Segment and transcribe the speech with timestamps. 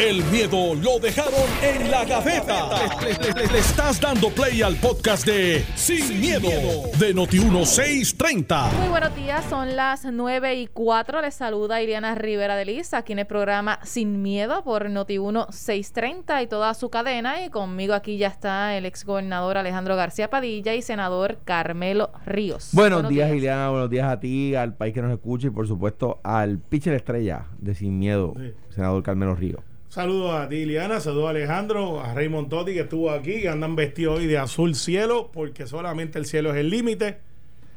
[0.00, 2.70] El miedo lo dejaron en la gaveta.
[3.02, 6.48] Le, le- le estás dando play al podcast de Sin, miedo,
[6.98, 8.72] de Noti1630.
[8.78, 11.20] Muy buenos días, son las 9 y 4.
[11.20, 16.42] Les saluda Iriana Rivera de Liz aquí en el programa Sin Miedo por Noti1 630
[16.42, 17.44] y toda su cadena.
[17.44, 22.70] Y conmigo aquí ya está el ex gobernador Alejandro García Padilla y senador Carmelo Ríos.
[22.72, 23.68] Buenos, días, Ileana.
[23.68, 27.48] Buenos días a ti, al país que nos escucha y, por supuesto, al pitcher estrella
[27.58, 28.54] de Sin Miedo, Sí.
[28.70, 29.62] senador Carmelo Río.
[29.94, 31.00] Saludos a ti, Liliana.
[31.00, 34.76] Saludos a Alejandro, a Raymond Totti que estuvo aquí, que andan vestidos hoy de azul
[34.76, 37.18] cielo, porque solamente el cielo es el límite.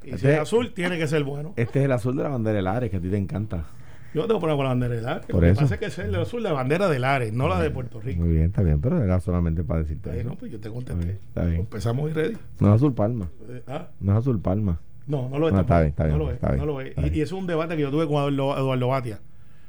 [0.04, 1.54] Y si Este- es azul, tiene que ser bueno.
[1.56, 3.66] Este es el azul de la bandera de Lares, que a ti te encanta.
[4.14, 5.26] Yo tengo poner con la bandera de Lares.
[5.26, 5.62] Por Lo que eso.
[5.62, 8.00] pasa es que es el azul de la bandera de Lares, no la de Puerto
[8.00, 8.22] Rico.
[8.22, 10.30] Muy bien, está bien, pero era solamente para decirte Ahí eso.
[10.30, 11.04] no, pues yo te Está contesté.
[11.06, 11.60] bien, está bien.
[11.62, 12.38] Empezamos y ready.
[12.60, 13.28] No es azul palma.
[13.50, 14.80] Eh, ah, No es azul palma.
[15.08, 15.54] No, no lo es.
[15.56, 16.36] No, está bien, está bien, No lo es.
[16.36, 16.90] está bien, no lo es.
[16.90, 19.20] está y eso es un debate que yo tuve con Eduardo, Eduardo Batia.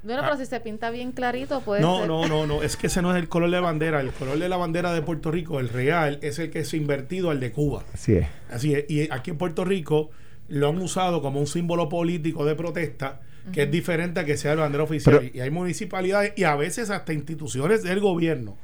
[0.05, 2.09] Bueno, pero si se pinta bien clarito, puede No, ser.
[2.09, 2.63] no, no, no.
[2.63, 4.01] Es que ese no es el color de la bandera.
[4.01, 7.31] El color de la bandera de Puerto Rico, el real, es el que es invertido
[7.31, 7.83] al de Cuba.
[7.95, 8.27] Así es.
[8.51, 8.85] Así es.
[8.91, 10.11] Y aquí en Puerto Rico
[10.49, 13.21] lo han usado como un símbolo político de protesta
[13.53, 15.19] que es diferente a que sea la bandera oficial.
[15.21, 18.57] Pero- y hay municipalidades y a veces hasta instituciones del gobierno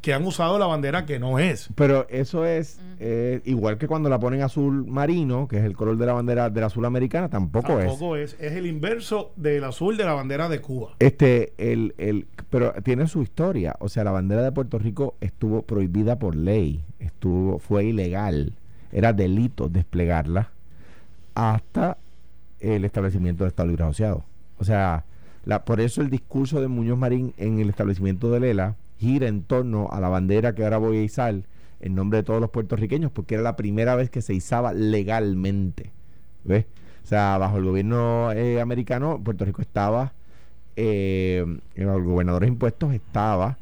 [0.00, 1.68] que han usado la bandera que no es.
[1.74, 5.96] Pero eso es eh, igual que cuando la ponen azul marino, que es el color
[5.96, 7.86] de la bandera del azul americana, tampoco, es.
[7.86, 8.36] Tampoco es.
[8.40, 8.52] es.
[8.52, 10.90] el inverso del azul de la bandera de Cuba.
[10.98, 13.76] Este, el, el, pero tiene su historia.
[13.80, 16.84] O sea, la bandera de Puerto Rico estuvo prohibida por ley.
[16.98, 18.54] Estuvo, fue ilegal.
[18.92, 20.50] Era delito desplegarla
[21.34, 21.98] hasta
[22.60, 24.24] el establecimiento del Estado Libre Asociado.
[24.58, 25.04] O sea,
[25.44, 29.42] la, por eso el discurso de Muñoz Marín en el establecimiento de Lela gira en
[29.42, 31.42] torno a la bandera que ahora voy a izar
[31.80, 35.92] en nombre de todos los puertorriqueños, porque era la primera vez que se izaba legalmente.
[36.44, 36.66] ¿Ves?
[37.04, 40.12] O sea, bajo el gobierno eh, americano, Puerto Rico estaba,
[40.76, 43.58] eh, en los gobernadores impuestos estaba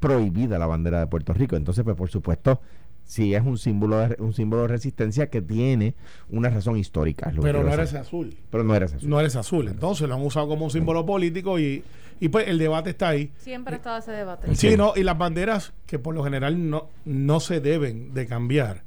[0.00, 1.56] prohibida la bandera de Puerto Rico.
[1.56, 2.60] Entonces, pues por supuesto,
[3.04, 5.94] sí es un símbolo de, un símbolo de resistencia que tiene
[6.30, 7.32] una razón histórica.
[7.40, 8.36] Pero no ese azul.
[8.50, 9.08] Pero no era ese azul.
[9.08, 9.68] No eres azul.
[9.68, 11.82] Entonces lo han usado como un símbolo político y,
[12.20, 13.32] y pues el debate está ahí.
[13.38, 14.54] Siempre ha estado ese debate.
[14.56, 18.82] Sí, no, y las banderas que por lo general no, no se deben de cambiar,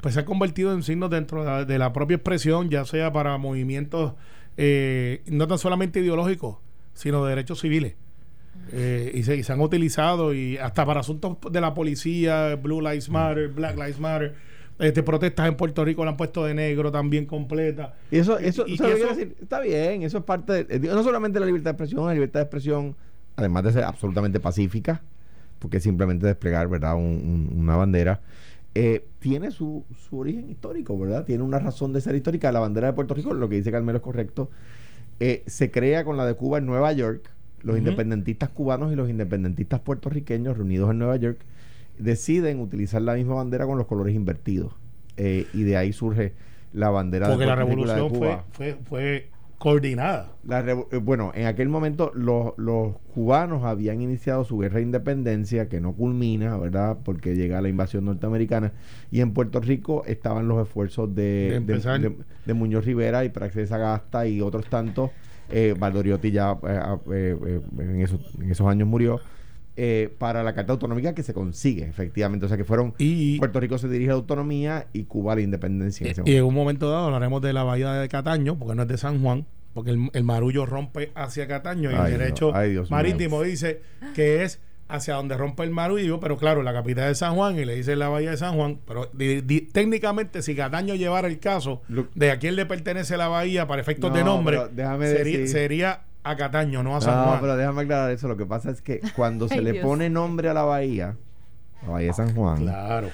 [0.00, 3.12] pues se han convertido en signos dentro de la, de la propia expresión, ya sea
[3.12, 4.14] para movimientos
[4.56, 6.58] eh, no tan solamente ideológicos,
[6.94, 7.94] sino de derechos civiles.
[8.74, 12.80] Eh, y, se, y se han utilizado y hasta para asuntos de la policía, Blue
[12.80, 14.34] Lives Matter, Black Lives Matter,
[14.78, 17.94] este, protestas en Puerto Rico la han puesto de negro también completa.
[18.10, 19.42] Y eso, eso, Y- y ¿sabes lo que eso- quiero decir?
[19.42, 22.40] Está bien, eso es parte de, digo, no solamente la libertad de expresión, la libertad
[22.40, 22.96] de expresión,
[23.36, 25.02] además de ser absolutamente pacífica,
[25.58, 28.20] porque es simplemente desplegar, ¿verdad?, un- un- una bandera,
[28.74, 31.24] eh, tiene su, su origen histórico, ¿verdad?
[31.26, 32.50] Tiene una razón de ser histórica.
[32.52, 34.48] La bandera de Puerto Rico, lo que dice Carmelo es correcto,
[35.20, 37.30] eh, se crea con la de Cuba en Nueva York.
[37.62, 41.38] Los independentistas cubanos y los independentistas puertorriqueños reunidos en Nueva York
[41.98, 44.74] deciden utilizar la misma bandera con los colores invertidos.
[45.16, 46.32] Eh, y de ahí surge
[46.72, 49.28] la bandera Porque de la de revolución fue, fue, fue
[49.58, 50.32] coordinada.
[50.44, 54.82] La revo- eh, bueno, en aquel momento los, los cubanos habían iniciado su guerra de
[54.82, 56.96] independencia, que no culmina, ¿verdad?
[57.04, 58.72] Porque llega la invasión norteamericana.
[59.10, 64.26] Y en Puerto Rico estaban los esfuerzos De de, de, Muñoz Rivera y Praxis Sagasta
[64.26, 65.10] y otros tantos.
[65.52, 66.80] Eh, Valdoriotti ya eh,
[67.12, 69.20] eh, eh, en, esos, en esos años murió.
[69.76, 72.44] eh, para la Carta Autonómica que se consigue, efectivamente.
[72.44, 72.92] O sea que fueron.
[72.98, 76.06] Y, Puerto Rico se dirige a la autonomía y Cuba a la independencia.
[76.10, 78.88] en y en un momento dado hablaremos de la bahía de Cataño, porque no es
[78.88, 82.70] de San Juan, porque el, el marullo rompe hacia Cataño y Ay, el derecho ay,
[82.72, 82.84] mío.
[82.90, 83.80] marítimo dice
[84.14, 84.60] que es
[84.94, 87.96] hacia donde rompe el marullo, pero claro, la capital de San Juan y le dice
[87.96, 92.08] la bahía de San Juan, pero di- di- técnicamente si Cataño llevara el caso Lo-
[92.14, 96.00] de a quién le pertenece la bahía para efectos No, de nombre, sería, decir- sería
[96.24, 97.40] a Cataño, no a San No, Juan.
[97.40, 98.28] pero déjame aclarar eso.
[98.28, 99.84] Lo que pasa es que cuando se Ay, le Dios.
[99.84, 101.16] pone nombre a la bahía,
[101.82, 103.08] la bahía de San Juan, Claro.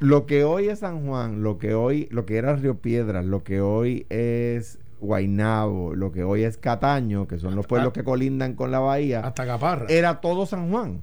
[0.00, 3.42] lo que hoy es San Juan, lo que hoy, lo que era Río Piedras, lo
[3.44, 8.54] que hoy es Guainabo, lo que hoy es Cataño, que son los pueblos que colindan
[8.54, 9.86] con la bahía, Hasta Caparra.
[9.88, 11.00] era todo San Juan.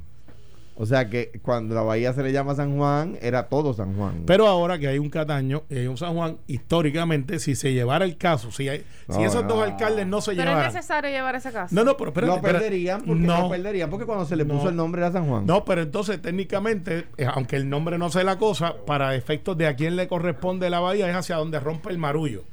[0.78, 4.24] O sea que cuando la bahía se le llama San Juan, era todo San Juan.
[4.26, 8.04] Pero ahora que hay un Cataño y hay un San Juan, históricamente, si se llevara
[8.04, 9.54] el caso, si, hay- si esos no.
[9.56, 10.74] dos alcaldes no se Pero es llevaran.
[10.74, 11.74] necesario llevar ese caso.
[11.74, 14.66] No, no, pero espérate, lo perderían porque no, lo perderían porque cuando se le puso
[14.66, 14.70] No.
[14.72, 15.46] el nombre era San Juan.
[15.46, 19.68] no, pero entonces técnicamente, eh, aunque el nombre no sea la cosa, para efectos de
[19.68, 22.44] a quién le corresponde la bahía es hacia donde rompe el marullo.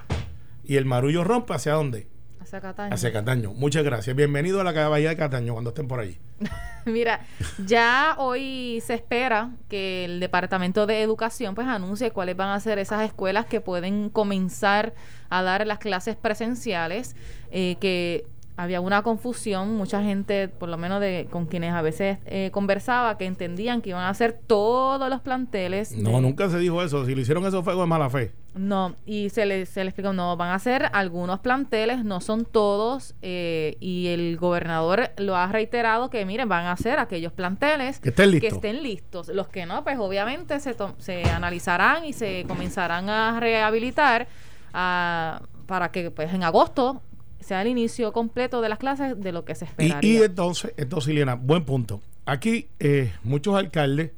[0.64, 2.08] Y el marullo rompe hacia dónde?
[2.40, 2.94] Hacia Cataño.
[2.94, 3.52] Hacia Cataño.
[3.52, 4.14] Muchas gracias.
[4.14, 6.18] Bienvenido a la bahía de Cataño cuando estén por ahí.
[6.84, 7.20] Mira,
[7.64, 12.78] ya hoy se espera que el Departamento de Educación pues anuncie cuáles van a ser
[12.78, 14.94] esas escuelas que pueden comenzar
[15.30, 17.16] a dar las clases presenciales,
[17.50, 18.26] eh, que
[18.62, 23.18] había una confusión, mucha gente, por lo menos de con quienes a veces eh, conversaba,
[23.18, 25.96] que entendían que iban a hacer todos los planteles.
[25.96, 27.04] No, nunca se dijo eso.
[27.04, 28.32] Si lo hicieron eso fue de mala fe.
[28.54, 32.44] No, y se le, se le explicó, no, van a ser algunos planteles, no son
[32.44, 37.98] todos, eh, y el gobernador lo ha reiterado que, miren, van a ser aquellos planteles
[37.98, 38.48] que estén listos.
[38.48, 39.28] Que estén listos.
[39.28, 44.28] Los que no, pues obviamente se, se analizarán y se comenzarán a rehabilitar
[44.74, 47.00] ah, para que pues en agosto
[47.42, 50.08] sea el inicio completo de las clases de lo que se esperaría.
[50.08, 52.00] Y, entonces, entonces, Liliana, buen punto.
[52.24, 54.12] Aquí eh, muchos alcaldes,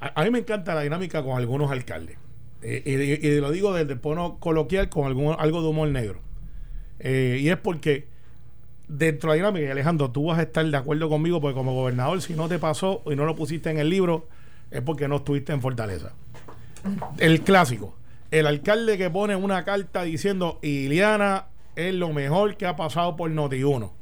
[0.00, 2.16] a, mí me encanta la dinámica con algunos alcaldes.
[2.62, 6.20] Eh, y, lo digo desde el tono coloquial con algún, algo de humor negro.
[6.98, 8.06] Eh, y es porque
[8.88, 12.20] dentro de la dinámica, Alejandro, tú vas a estar de acuerdo conmigo, porque como gobernador,
[12.22, 14.26] si no te pasó y no lo pusiste en el libro,
[14.70, 16.12] es porque no estuviste en Fortaleza.
[17.18, 17.94] El clásico.
[18.30, 21.46] El alcalde que pone una carta diciendo, Iliana
[21.88, 23.92] es lo mejor que ha pasado por Noti1.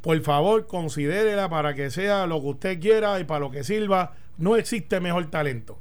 [0.00, 4.14] Por favor, considérela para que sea lo que usted quiera y para lo que sirva.
[4.36, 5.78] No existe mejor talento.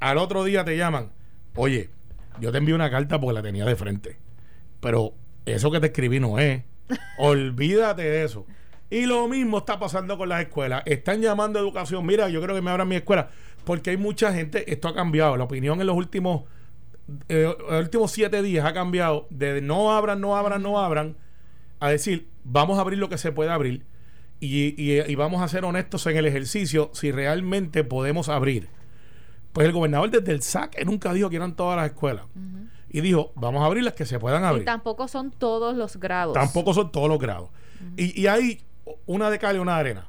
[0.00, 1.10] Al otro día te llaman,
[1.56, 1.90] oye,
[2.40, 4.16] yo te envío una carta porque la tenía de frente.
[4.80, 5.14] Pero
[5.46, 6.62] eso que te escribí no es.
[7.18, 8.46] Olvídate de eso.
[8.90, 10.82] Y lo mismo está pasando con las escuelas.
[10.86, 12.06] Están llamando a educación.
[12.06, 13.28] Mira, yo creo que me abran mi escuela.
[13.64, 15.36] Porque hay mucha gente, esto ha cambiado.
[15.36, 16.44] La opinión en los últimos
[17.28, 21.16] eh, los últimos siete días ha cambiado de no abran, no abran, no abran,
[21.80, 23.84] a decir, vamos a abrir lo que se puede abrir
[24.40, 28.68] y, vamos a ser honestos en el ejercicio si realmente podemos abrir.
[29.52, 32.24] Pues el gobernador desde el SAC nunca dijo que eran todas las escuelas.
[32.90, 34.62] Y dijo, vamos a abrir las que se puedan abrir.
[34.62, 36.34] Y tampoco son todos los grados.
[36.34, 37.50] Tampoco son todos los grados.
[37.96, 38.62] y, y hay
[39.06, 40.08] una de cal y una de arena.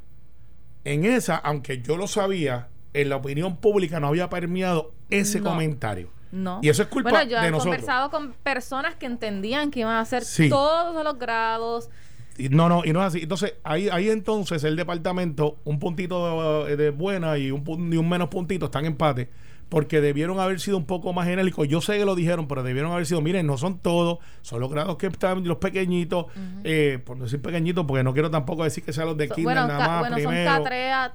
[0.84, 6.10] En esa, aunque yo lo sabía, en la opinión pública no había permeado ese comentario.
[6.36, 6.60] No.
[6.62, 10.02] Y eso es culpa bueno, yo he conversado con personas que entendían que iban a
[10.02, 11.90] hacer todos los grados.
[12.38, 13.22] Y no, no, y no es así.
[13.22, 18.10] Entonces, ahí, ahí entonces el departamento, un puntito de, de buena y un, y un
[18.10, 19.30] menos puntito, están en empate
[19.70, 21.68] porque debieron haber sido un poco más genéricos.
[21.68, 24.70] Yo sé que lo dijeron, pero debieron haber sido, miren, no son todos, son los
[24.70, 26.28] grados que están los pequeñitos,
[26.64, 29.88] eh, por decir pequeñitos, porque no quiero tampoco decir que sean los de kinder nada
[29.88, 30.00] más.
[30.02, 30.56] Bueno, primero.
[30.56, 31.14] son K3 a,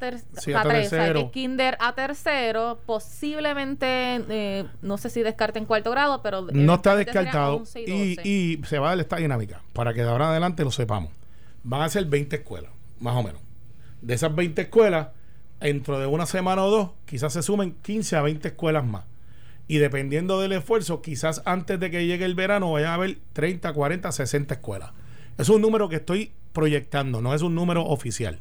[0.63, 1.31] tercero.
[1.31, 3.87] kinder a tercero, posiblemente,
[4.29, 6.43] eh, no sé si descarten cuarto grado, pero...
[6.53, 10.27] No está descartado y, y, se va a dar esta dinámica, para que de ahora
[10.27, 11.11] en adelante lo sepamos.
[11.63, 13.41] Van a ser 20 escuelas, más o menos.
[14.01, 15.09] De esas 20 escuelas
[15.61, 19.05] dentro de una semana o dos, quizás se sumen 15 a 20 escuelas más.
[19.69, 23.73] Y dependiendo del esfuerzo, quizás antes de que llegue el verano vaya a haber 30,
[23.73, 24.91] 40, 60 escuelas.
[25.39, 28.41] Es un número que estoy proyectando, no es un número oficial.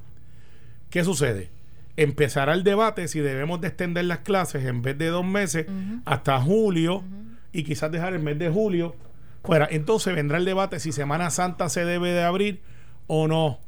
[0.89, 1.51] ¿Qué sucede?
[1.97, 5.67] Empezará el debate si debemos de extender las clases en vez de dos meses
[6.05, 7.03] hasta julio
[7.51, 8.95] y quizás dejar el mes de julio
[9.43, 9.67] fuera.
[9.69, 12.61] Entonces vendrá el debate si Semana Santa se debe de abrir
[13.07, 13.59] o no.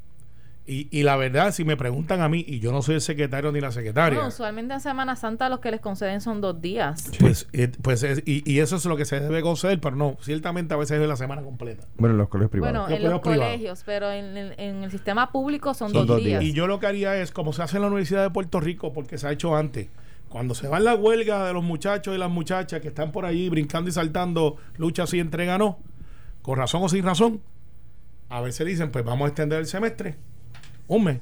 [0.73, 3.59] Y, la verdad, si me preguntan a mí, y yo no soy el secretario ni
[3.59, 4.17] la secretaria.
[4.17, 7.11] No, usualmente en Semana Santa los que les conceden son dos días.
[7.19, 10.77] Pues, eh, pues y, eso es lo que se debe conceder, pero no, ciertamente a
[10.77, 11.85] veces es la semana completa.
[11.97, 12.87] Bueno, en los colegios privados.
[12.87, 16.41] Bueno, en los colegios, pero en el, sistema público son, dos, días.
[16.41, 18.93] Y yo lo que haría es, como se hace en la Universidad de Puerto Rico,
[18.93, 19.89] porque se ha hecho antes,
[20.29, 23.25] cuando se va en la huelga de los muchachos y las muchachas que están por
[23.25, 25.79] allí brincando y saltando, lucha si entrega no,
[26.41, 27.41] con razón o sin razón,
[28.29, 30.15] a veces dicen, pues vamos a extender el semestre
[30.91, 31.21] Hombre.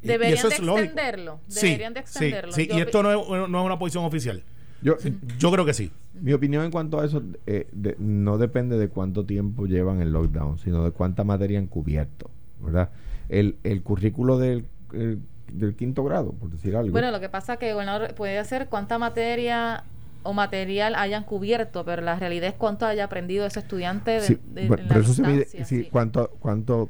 [0.00, 1.40] Deberían de extenderlo.
[1.46, 2.52] Deberían de extenderlo.
[2.52, 4.42] Sí, y esto no es, no es, una posición oficial.
[4.80, 4.96] Yo,
[5.38, 5.90] yo creo que sí.
[6.14, 7.68] Mi opinión en cuanto a eso eh,
[7.98, 12.30] no depende de cuánto tiempo llevan el lockdown, sino de cuánta materia han cubierto,
[12.60, 12.90] ¿verdad?
[13.28, 14.64] El, el currículo del,
[15.52, 16.92] del quinto grado, por decir algo.
[16.92, 19.84] Bueno, lo que pasa es que el gobernador puede hacer cuánta materia
[20.22, 24.38] o material hayan cubierto, pero la realidad es cuánto haya aprendido ese estudiante de, sí,
[24.54, 26.88] pero eso se mide, sí, cuánto, cuánto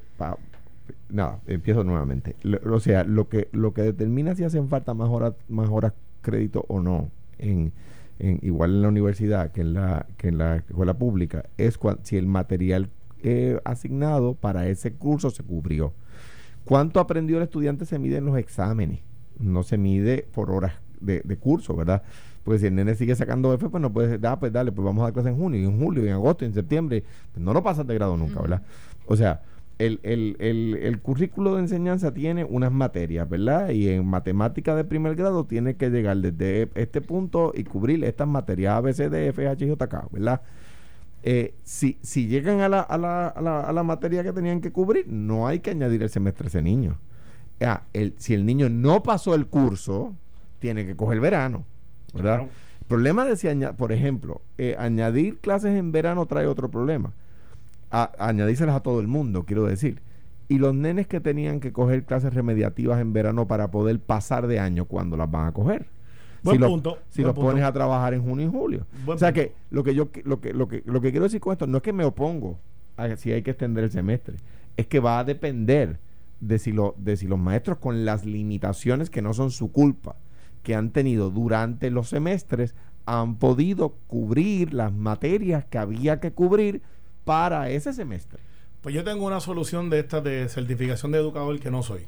[1.09, 2.37] nada, empiezo nuevamente.
[2.65, 5.93] o sea, lo que, lo que determina si hacen falta más horas, más horas
[6.23, 7.73] crédito o no, en,
[8.19, 12.27] igual en la universidad que en la, que en la escuela pública, es si el
[12.27, 12.91] material
[13.23, 15.93] eh, asignado para ese curso se cubrió.
[16.65, 19.01] ¿Cuánto aprendió el estudiante se mide en los exámenes?
[19.39, 22.03] No se mide por horas de, curso, ¿verdad?
[22.43, 25.03] Porque si el nene sigue sacando F, pues no puede ah, pues dale, pues vamos
[25.03, 27.05] a dar clases en junio, y en julio, y en agosto, y en septiembre.
[27.33, 28.63] Pues no lo pasas de grado nunca, ¿verdad?
[29.07, 29.43] O sea,
[29.87, 33.71] el, el, el, el, currículo de enseñanza tiene unas materias, ¿verdad?
[33.71, 38.29] Y en matemática de primer grado tiene que llegar desde este punto y cubrir estas
[38.29, 40.43] materias A, B, C, D, F, H, J, K, ¿verdad?
[41.23, 44.61] Eh, si, si llegan a la, a, la, a, la, a la materia que tenían
[44.61, 46.99] que cubrir, no hay que añadir el semestre a ese niño.
[47.61, 50.15] Ah, el, si el niño no pasó el curso,
[50.59, 51.65] tiene que coger verano,
[52.13, 52.43] ¿verdad?
[52.43, 57.13] El problema de si, por ejemplo, eh, añadir clases en verano trae otro problema
[57.91, 60.01] a, añadírselas a todo el mundo, quiero decir.
[60.49, 64.61] Y los nenes que tenían que coger clases remediativas en verano para poder pasar de
[64.61, 65.87] año, ¿cuándo las van a coger?
[66.43, 67.35] Buen si punto, los punto.
[67.35, 68.87] pones a trabajar en junio y julio.
[69.07, 69.41] Buen o sea punto.
[69.41, 71.79] que lo que yo lo que lo que lo que quiero decir con esto no
[71.79, 72.59] es que me opongo
[72.99, 74.37] a si hay que extender el semestre,
[74.77, 75.99] es que va a depender
[76.41, 80.17] de si lo de si los maestros con las limitaciones que no son su culpa
[80.63, 82.75] que han tenido durante los semestres
[83.07, 86.83] han podido cubrir las materias que había que cubrir
[87.25, 88.39] para ese semestre.
[88.81, 92.03] Pues yo tengo una solución de estas de certificación de educador que no soy.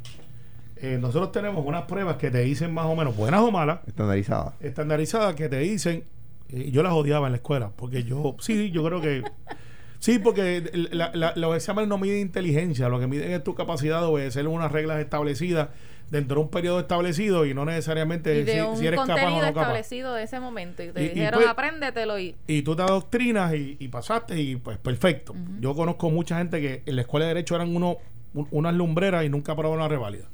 [0.76, 4.54] Eh, nosotros tenemos unas pruebas que te dicen más o menos, buenas o malas, Estandarizada.
[4.61, 6.04] estandarizadas, que te dicen,
[6.50, 9.23] y yo las odiaba en la escuela, porque yo, sí, yo creo que,
[10.00, 14.00] sí, porque la- la- los exámenes no miden inteligencia, lo que miden es tu capacidad
[14.00, 15.70] de obedecer unas reglas establecidas
[16.10, 19.26] dentro de un periodo establecido y no necesariamente y de si, un si eres capaz
[19.26, 19.60] o no capaz.
[19.62, 20.82] establecido de ese momento.
[20.82, 22.36] Y te Y- y dijeron, pues- apréndetelo y...
[22.46, 25.34] y tú te adoctrinas y, y pasaste y pues perfecto.
[25.60, 27.96] Yo conozco mucha gente que en la escuela de derecho eran uno,
[28.34, 30.26] un- unas lumbreras y nunca aprobaron la reválida.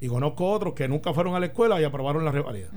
[0.00, 2.68] Y conozco otros que nunca fueron a la escuela y aprobaron la reválida.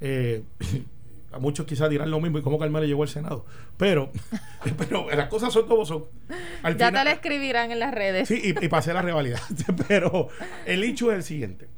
[0.00, 0.42] Eh,
[1.32, 3.44] a muchos quizás dirán lo mismo y cómo Carmelo llegó al Senado.
[3.76, 4.10] Pero,
[4.78, 6.04] pero las cosas son como son.
[6.62, 8.28] Al Ya final- te lo escribirán en las redes.
[8.28, 9.40] Sí, y, y pasé la rivalidad.
[9.88, 10.28] Pero
[10.66, 11.68] el hecho es el siguiente.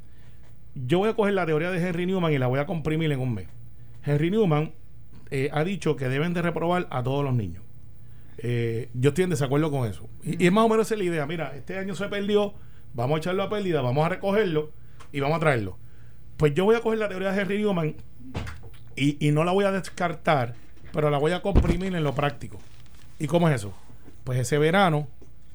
[0.75, 3.19] Yo voy a coger la teoría de Henry Newman y la voy a comprimir en
[3.21, 3.49] un mes.
[4.05, 4.73] Henry Newman
[5.31, 7.65] eh, ha dicho que deben de reprobar a todos los niños.
[8.39, 10.09] Eh, yo estoy en desacuerdo con eso.
[10.23, 11.27] Y, y es más o menos esa la idea.
[11.27, 12.55] Mira, este año se perdió,
[12.95, 14.71] vamos a echarlo a pérdida, vamos a recogerlo
[15.13, 15.77] y vamos a traerlo.
[16.37, 17.97] Pues yo voy a coger la teoría de Henry Newman
[18.97, 20.55] y, y no la voy a descartar,
[20.93, 22.59] pero la voy a comprimir en lo práctico.
[23.19, 23.73] ¿Y cómo es eso?
[24.25, 25.09] Pues ese verano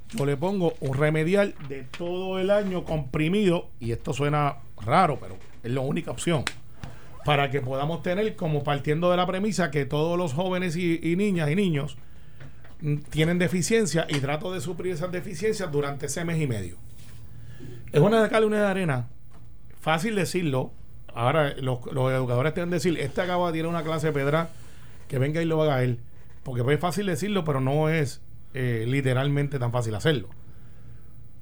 [0.10, 5.38] yo le pongo un remedial de todo el año comprimido, y esto suena raro, pero
[5.64, 6.44] es la única opción,
[7.26, 11.50] para que podamos tener como partiendo de la premisa que todos los jóvenes y, niñas
[11.50, 11.98] y niños
[12.82, 16.78] mm, tienen deficiencia y trato de suplir esas deficiencias durante ese mes y medio.
[17.92, 19.08] Es una de cal y una de arena.
[19.80, 20.72] Fácil decirlo.
[21.16, 24.50] Ahora los, educadores tienen que decir, este acaba de tirar una clase de pedra,
[25.08, 26.00] que venga y lo haga él.
[26.44, 28.22] Porque es fácil decirlo, pero no es
[28.54, 30.28] eh, literalmente tan fácil hacerlo.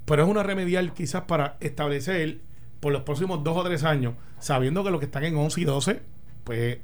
[0.06, 2.38] Pero es una remedial quizás para establecer
[2.82, 5.64] por los próximos dos o tres años, sabiendo que los que están en 11 y
[5.64, 6.02] 12,
[6.44, 6.78] pues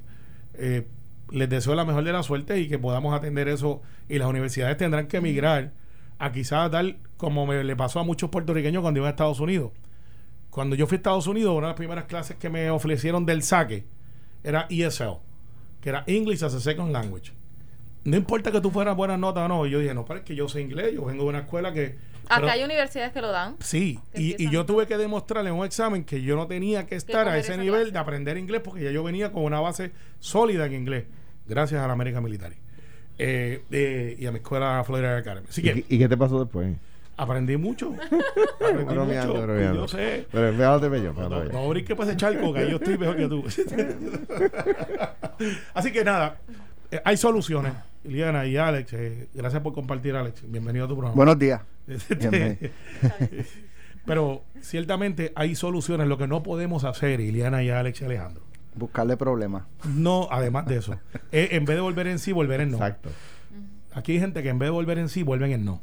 [0.55, 0.88] eh,
[1.29, 3.84] les deseo la mejor de la suerte y que podamos atender eso.
[4.08, 5.74] Y las universidades tendrán que emigrar
[6.17, 9.74] a quizás tal como me le pasó a muchos puertorriqueños cuando iban a Estados Unidos.
[10.50, 13.44] Cuando yo fui a Estados Unidos, una de las primeras clases que me ofrecieron del
[13.44, 13.86] saque
[14.44, 15.18] era ESL,
[15.82, 17.32] que era English as a Second Language.
[18.03, 20.36] No importa que tú fueras buenas notas o no, yo dije, no, pero es que
[20.36, 21.98] yo sé inglés, yo vengo de una escuela que...
[22.27, 23.58] Acá pero- hay universidades que lo dan.
[23.60, 27.27] Sí, y, yo tuve que demostrarle en un examen que yo no tenía que estar
[27.27, 27.91] a ese nivel clase.
[27.91, 31.06] de aprender inglés porque ya yo venía con una base sólida en inglés,
[31.48, 32.56] gracias a la América Military
[33.18, 35.48] eh, eh, y a mi escuela Florida Academy.
[35.50, 36.75] Así que ¿Y, y qué te pasó después?
[37.19, 37.93] Aprendí mucho.
[38.55, 39.43] aprendí Bromeando, mucho.
[39.43, 39.81] y bromeando.
[39.81, 40.27] Yo sé.
[40.31, 43.43] Pero fíjate bello, No, no, brinques para ese charco, que yo estoy mejor que tú.
[45.73, 46.38] Así que nada,
[46.91, 47.73] eh, hay soluciones.
[48.03, 50.43] Liliana y Alex, eh, gracias por compartir, Alex.
[50.47, 51.15] Bienvenido a tu programa.
[51.15, 51.61] Buenos días.
[51.88, 52.57] Este, Bienvenido.
[54.05, 56.07] Pero ciertamente hay soluciones.
[56.07, 58.43] Lo que no podemos hacer, Iliana y Alex y Alejandro,
[58.75, 59.63] Buscarle problemas.
[59.85, 60.97] no, además de eso,
[61.31, 62.77] es en vez de volver en sí, volver en no.
[62.77, 63.09] Exacto.
[63.93, 65.81] Aquí hay gente que en vez de volver en sí, vuelven en no.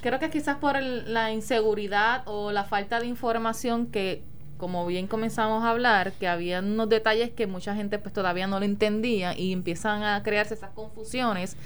[0.00, 4.22] Creo que quizás por el- la inseguridad o la falta de información que,
[4.56, 8.58] como bien comenzamos a hablar, que había unos detalles que mucha gente pues todavía no
[8.58, 11.56] lo entendía y empiezan a crearse esas confusiones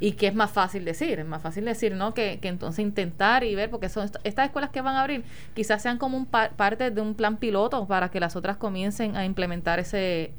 [0.00, 2.12] y que es más fácil decir, es más fácil decir, ¿no?
[2.12, 5.22] Que, que entonces intentar y ver, porque son est- estas escuelas que van a abrir
[5.54, 9.16] quizás sean como un pa- parte de un plan piloto para que las otras comiencen
[9.16, 10.32] a implementar ese,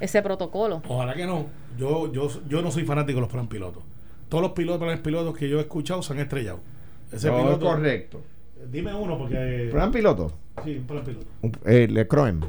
[0.00, 0.82] ese protocolo.
[0.88, 1.46] Ojalá que no.
[1.78, 3.82] Yo, yo, yo no soy fanático de los plan pilotos.
[4.28, 6.60] Todos los pilotos, planes pilotos que yo he escuchado se han estrellado.
[7.12, 7.66] Ese No, piloto.
[7.66, 8.20] correcto.
[8.70, 9.68] Dime uno, porque.
[9.70, 10.32] Plan piloto.
[10.64, 11.26] Sí, un plan piloto.
[11.42, 12.40] Un- eh, Le Croem.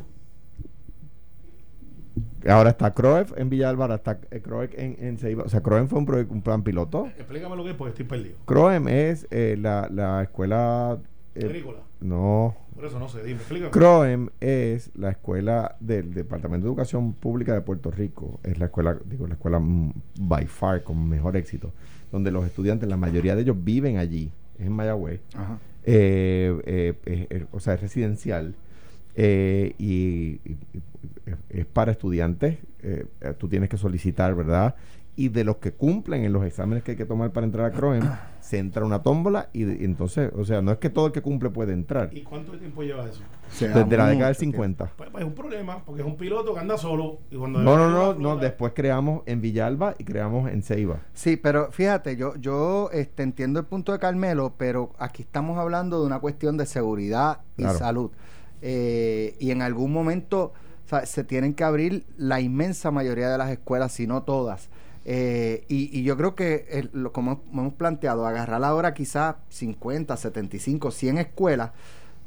[2.48, 5.44] Ahora está Croef en Villa Álvaro, está eh, Croef en, en Ceiba.
[5.44, 7.08] O sea, Croem fue un, un plan piloto.
[7.18, 8.36] Explícame lo que es, porque estoy perdido.
[8.46, 10.98] Croem es eh, la, la escuela.
[11.36, 11.80] eh, Agrícola.
[12.02, 12.56] no.
[12.76, 13.72] Por eso no sé, dime, explícame.
[13.72, 18.40] CROEM es la escuela del Departamento de Educación Pública de Puerto Rico.
[18.42, 21.74] Es la escuela, digo, la escuela mm, by far con mejor éxito,
[22.10, 25.22] donde los estudiantes, la mayoría de ellos viven allí, es en Mayagüez.
[25.36, 25.58] Ajá.
[25.86, 28.54] Eh, eh, o sea, es residencial
[29.16, 30.40] eh, y,
[31.50, 32.58] es para estudiantes.
[32.84, 33.06] eh,
[33.38, 34.76] tú tienes que solicitar, ¿verdad?
[35.16, 37.72] Y de los que cumplen en los exámenes que hay que tomar para entrar a
[37.72, 38.04] CROEM,
[38.50, 41.22] se entra una tómbola y, y entonces, o sea, no es que todo el que
[41.22, 42.10] cumple puede entrar.
[42.12, 43.22] ¿Y cuánto tiempo lleva eso?
[43.60, 44.94] Desde la década del 50.
[44.98, 47.20] Pues, pues es un problema, porque es un piloto que anda solo.
[47.30, 51.02] Y cuando No, no, no, después creamos en Villalba y creamos en Ceiba.
[51.14, 56.00] Sí, pero fíjate, yo, yo este, entiendo el punto de Carmelo, pero aquí estamos hablando
[56.00, 57.78] de una cuestión de seguridad y Claro.
[57.78, 58.12] salud.
[58.64, 60.54] Eh, y en algún momento
[60.86, 64.70] o sea, se tienen que abrir la inmensa mayoría de las escuelas, si no todas.
[65.12, 70.16] Eh, y, y yo creo que, el- lo, como hemos planteado, agarrar ahora quizás 50,
[70.16, 71.72] 75, 100 escuelas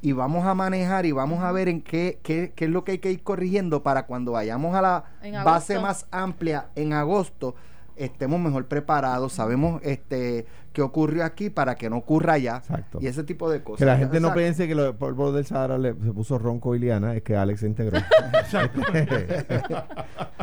[0.01, 2.91] y vamos a manejar y vamos a ver en qué, qué, qué es lo que
[2.93, 5.05] hay que ir corrigiendo para cuando vayamos a la
[5.45, 7.55] base más amplia en agosto
[7.97, 12.99] estemos mejor preparados, sabemos este qué ocurrió aquí para que no ocurra allá Exacto.
[13.03, 13.79] y ese tipo de cosas.
[13.81, 17.15] Que la gente no piense que los polvos del Sahara le, se puso ronco Iliana,
[17.15, 17.99] es que Alex se integró.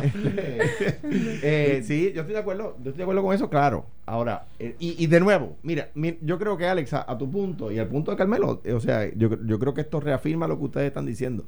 [1.42, 3.86] Eh, sí, yo estoy de acuerdo, yo estoy de acuerdo con eso, claro.
[4.06, 7.30] Ahora, eh, y, y de nuevo, mira, mi- yo creo que Alex, a, a tu
[7.30, 10.46] punto y al punto de Carmelo, eh, o sea, yo, yo creo que esto reafirma
[10.48, 11.44] lo que ustedes están diciendo.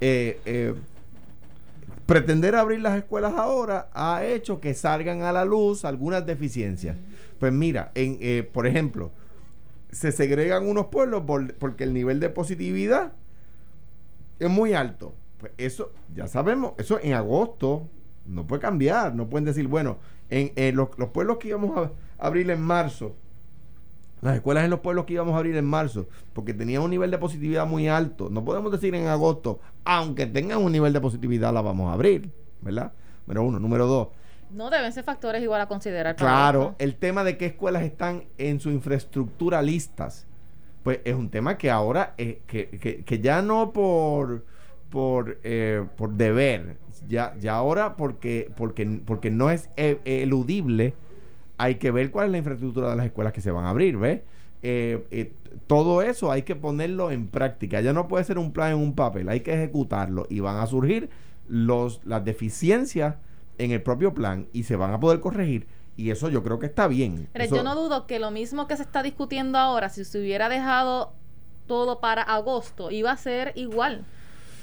[0.00, 0.74] Eh, eh,
[2.06, 6.96] pretender abrir las escuelas ahora ha hecho que salgan a la luz algunas deficiencias.
[7.38, 9.10] Pues mira, en, eh, por ejemplo,
[9.90, 13.12] se segregan unos pueblos por- porque el nivel de positividad
[14.38, 15.14] es muy alto.
[15.38, 17.88] Pues eso, ya sabemos, eso en agosto
[18.26, 19.14] no puede cambiar.
[19.14, 19.98] No pueden decir, bueno,
[20.30, 23.14] en, en los, los pueblos que íbamos a abrir en marzo,
[24.26, 27.10] las escuelas en los pueblos que íbamos a abrir en marzo, porque tenían un nivel
[27.10, 28.28] de positividad muy alto.
[28.30, 32.30] No podemos decir en agosto, aunque tengan un nivel de positividad, la vamos a abrir,
[32.60, 32.92] ¿verdad?
[33.26, 33.58] Número uno.
[33.58, 34.08] Número dos,
[34.50, 36.14] No deben ser factores igual a considerar.
[36.16, 36.74] para Claro, esto.
[36.78, 40.26] el tema de qué escuelas están en su infraestructura listas,
[40.84, 44.44] pues es un tema que ahora, eh, que, que- que ya no por
[44.88, 46.76] por, eh, por deber,
[47.08, 50.94] ya, ya ahora porque, porque, porque no es e- eludible,
[51.58, 53.96] hay que ver cuál es la infraestructura de las escuelas que se van a abrir,
[53.96, 54.20] ¿ves?
[54.62, 55.32] Eh, eh,
[55.66, 57.80] todo eso hay que ponerlo en práctica.
[57.80, 60.66] Ya no puede ser un plan en un papel, hay que ejecutarlo y van a
[60.66, 61.08] surgir
[61.48, 63.16] los, las deficiencias
[63.58, 65.66] en el propio plan y se van a poder corregir.
[65.96, 67.28] Y eso yo creo que está bien.
[67.32, 70.48] Eso- yo no dudo que lo mismo que se está discutiendo ahora, si se hubiera
[70.50, 71.12] dejado
[71.66, 74.04] todo para agosto, iba a ser igual.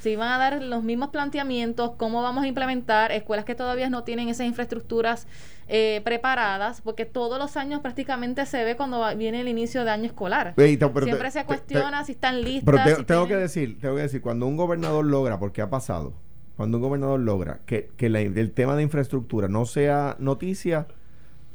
[0.04, 4.04] Se iban a dar los mismos planteamientos, cómo vamos a implementar escuelas que todavía no
[4.04, 5.28] tienen esas infraestructuras
[5.70, 9.92] eh, preparadas, porque todos los años prácticamente se ve cuando va- viene el inicio de
[9.92, 10.56] año escolar.
[10.58, 12.66] Ey, te- pero Siempre te- se cuestiona te- si están listas.
[12.66, 15.70] Pero te- si tengo que decir, tengo que decir, cuando un gobernador logra, porque ha
[15.70, 16.12] pasado,
[16.58, 20.86] cuando un gobernador logra que, que la- el tema de infraestructura no sea noticia,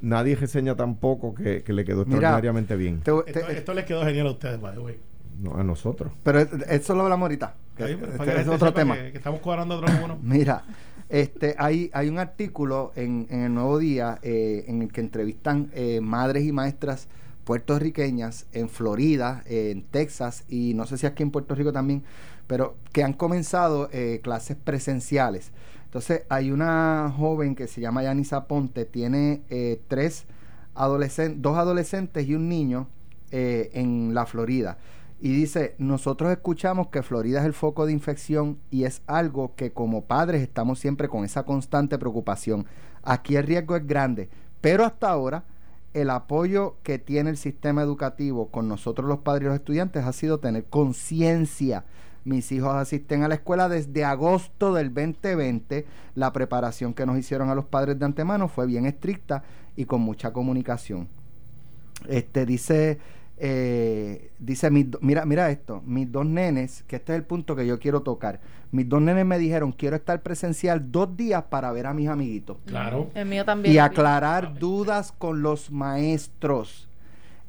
[0.00, 3.00] nadie reseña tampoco que, que le quedó Mira, extraordinariamente bien.
[3.02, 4.98] Te- te- Esto, esto les quedó genial a ustedes, by the way.
[5.40, 6.12] No, a nosotros.
[6.22, 7.54] pero es- eso lo hablamos ahorita.
[7.76, 8.96] que este que es gente otro tema.
[8.96, 10.18] Que, que estamos cuadrando otro alguno.
[10.22, 10.64] Mira,
[11.08, 15.70] este, hay, hay un artículo en, en el Nuevo Día eh, en el que entrevistan
[15.74, 17.08] eh, madres y maestras
[17.44, 22.02] puertorriqueñas en Florida, eh, en Texas y no sé si aquí en Puerto Rico también,
[22.46, 25.50] pero que han comenzado eh, clases presenciales.
[25.84, 30.26] Entonces hay una joven que se llama Yanisa Ponte, tiene eh, tres
[30.74, 32.88] adolescentes, dos adolescentes y un niño
[33.30, 34.78] eh, en la Florida.
[35.20, 39.72] Y dice, nosotros escuchamos que Florida es el foco de infección y es algo que
[39.72, 42.66] como padres estamos siempre con esa constante preocupación.
[43.02, 44.28] Aquí el riesgo es grande,
[44.60, 45.44] pero hasta ahora
[45.92, 50.12] el apoyo que tiene el sistema educativo con nosotros los padres y los estudiantes ha
[50.12, 51.84] sido tener conciencia.
[52.24, 55.86] Mis hijos asisten a la escuela desde agosto del 2020.
[56.14, 59.42] La preparación que nos hicieron a los padres de antemano fue bien estricta
[59.76, 61.08] y con mucha comunicación.
[62.06, 62.98] Este dice,
[63.40, 67.54] eh, dice, mis do- mira, mira esto, mis dos nenes, que este es el punto
[67.56, 68.40] que yo quiero tocar.
[68.70, 72.58] Mis dos nenes me dijeron, quiero estar presencial dos días para ver a mis amiguitos
[72.66, 73.10] Claro.
[73.14, 73.74] El mío también.
[73.74, 76.88] y aclarar dudas con los maestros.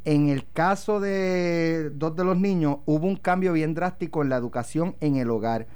[0.05, 4.37] En el caso de dos de los niños, hubo un cambio bien drástico en la
[4.37, 5.67] educación en el hogar.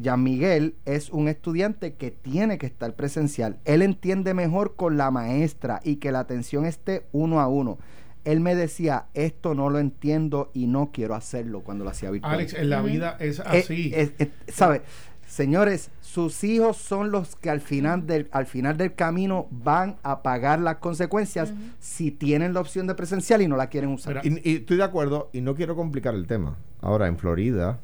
[0.00, 3.58] Ya Miguel es un estudiante que tiene que estar presencial.
[3.64, 7.78] Él entiende mejor con la maestra y que la atención esté uno a uno.
[8.24, 12.34] Él me decía, esto no lo entiendo y no quiero hacerlo cuando lo hacía virtual.
[12.34, 13.90] Alex, en la vida es Eh, así.
[13.94, 14.82] eh, eh, ¿Sabe?
[15.26, 20.22] Señores, sus hijos son los que al final del, al final del camino van a
[20.22, 24.20] pagar las consecuencias si tienen la opción de presencial y no la quieren usar.
[24.24, 26.58] Y, y estoy de acuerdo y no quiero complicar el tema.
[26.82, 27.80] Ahora, en Florida,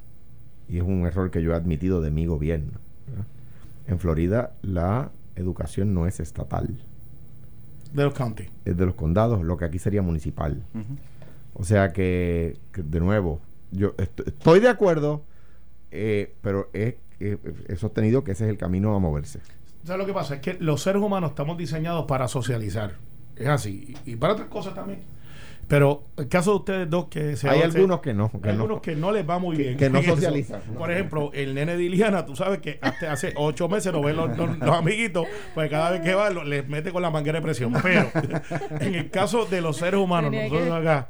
[0.69, 2.73] y es un error que yo he admitido de mi gobierno,
[3.07, 3.25] ¿verdad?
[3.87, 6.85] en Florida la educación no es estatal,
[7.93, 8.45] de los county.
[8.65, 10.63] es de los condados, lo que aquí sería municipal.
[11.55, 13.41] O sea que, que, de nuevo,
[13.73, 15.25] yo est- estoy de acuerdo,
[15.91, 19.41] eh, pero he, he- he sostenido que ese es el camino a moverse.
[19.85, 20.35] ¿Sabes lo que pasa?
[20.37, 22.95] Es que los seres humanos estamos diseñados para socializar.
[23.37, 23.97] Es así.
[24.05, 25.01] Y, y para otras cosas también.
[25.69, 28.31] Pero el caso de ustedes dos que se Hay algunos que no.
[28.31, 28.63] Que hay no.
[28.63, 29.77] algunos que no les va muy Que- bien.
[29.77, 30.63] que no socializan.
[30.77, 34.15] Por ejemplo, el nene de Iliana, tú sabes que hasta hace ocho meses no ve
[34.15, 37.39] los, los- los amiguitos, pues cada vez que va lo- les mete con la manguera
[37.39, 37.75] de presión.
[37.83, 38.11] Pero
[38.81, 41.09] en el caso de los seres humanos, nosotros acá,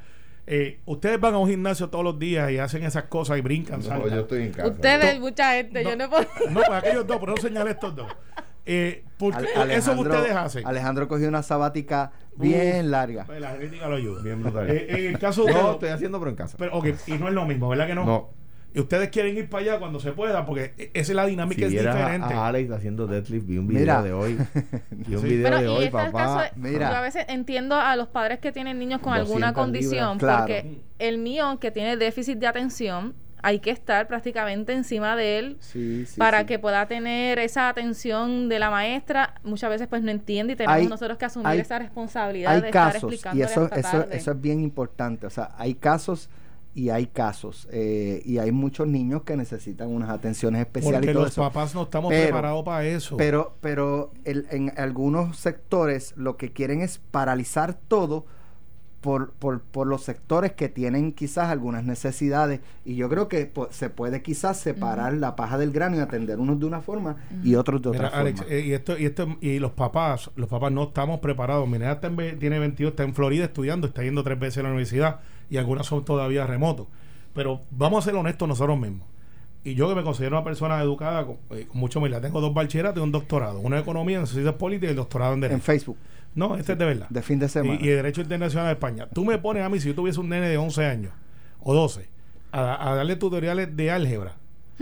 [0.48, 3.78] eh, ustedes van a un gimnasio todos los días y hacen esas cosas y brincan.
[3.78, 4.10] No, saltan.
[4.14, 4.68] yo estoy en casa.
[4.70, 5.90] Ustedes, mucha gente, No.
[5.90, 6.26] yo no puedo.
[6.50, 8.06] No, pues aquellos dos, pero no señalé estos dos.
[8.70, 10.66] Eh, porque Ale- eso que ustedes hacen.
[10.66, 13.24] Alejandro cogió una sabática bien larga.
[13.24, 14.22] pues la genética lo ayuda.
[14.22, 14.70] Bien brutal.
[14.70, 16.56] Eh, en el caso de No, estoy haciendo, pero en casa.
[16.58, 18.04] pero, ok, y no es lo mismo, ¿verdad que no?
[18.04, 18.30] No.
[18.74, 21.66] Y ustedes quieren ir para allá cuando se pueda, porque e- esa es la dinámica,
[21.68, 22.34] Si es a- diferente.
[22.34, 24.02] a Alex haciendo deadlift, vi un video Mira.
[24.02, 24.36] de hoy.
[24.90, 25.28] Vi un Sí.
[25.28, 26.12] video Pero de y hoy, papá.
[26.12, 26.90] caso, Mira.
[26.90, 30.18] yo a veces entiendo a los padres que tienen niños con alguna 200 condición.
[30.18, 30.38] Claro.
[30.40, 35.56] porque el mío que tiene déficit de atención, hay que estar prácticamente encima de él
[35.60, 36.46] Sí, sí, para sí.
[36.46, 39.34] que pueda tener esa atención de la maestra.
[39.44, 42.60] Muchas veces pues no entiende y tenemos Hay- nosotros que asumir hay- esa responsabilidad hay
[42.62, 44.16] de estar casos y eso hasta eso tarde.
[44.16, 46.28] eso es bien importante o sea hay casos
[46.74, 51.14] y hay casos eh, y hay muchos niños que necesitan unas atenciones especiales porque y
[51.14, 53.16] todo los eso papás no estamos Pero- preparados para eso.
[53.16, 58.26] pero pero el- en algunos sectores lo que quieren es paralizar todo
[59.00, 63.90] por, por, por los sectores que tienen quizás algunas necesidades y yo creo que se
[63.90, 67.80] puede quizás separar la paja del grano y atender unos de una forma y otros
[67.80, 70.72] de otra Mira, Alex, forma eh, y esto, y esto, y los papás, los papás
[70.72, 71.68] no estamos preparados.
[71.68, 74.58] Mi nena está en ve- tiene 22, está en Florida estudiando, está yendo tres veces
[74.58, 76.88] a la universidad y algunas son todavía remotos.
[77.34, 79.06] Pero vamos a ser honestos nosotros mismos.
[79.62, 82.54] Y yo que me considero una persona educada con, eh, con mucha humildad, tengo dos
[82.54, 85.60] bachilleratos y un doctorado, uno en economía, en ciencias políticas y el doctorado en.
[85.60, 85.96] Facebook
[86.38, 87.06] No, este es de verdad.
[87.10, 89.08] de fin de semana Y, y de Derecho Internacional de España.
[89.12, 91.12] Tú me pones a mí, si yo tuviese un nene de 11 años
[91.60, 92.08] o 12,
[92.52, 94.36] a, a darle tutoriales de álgebra,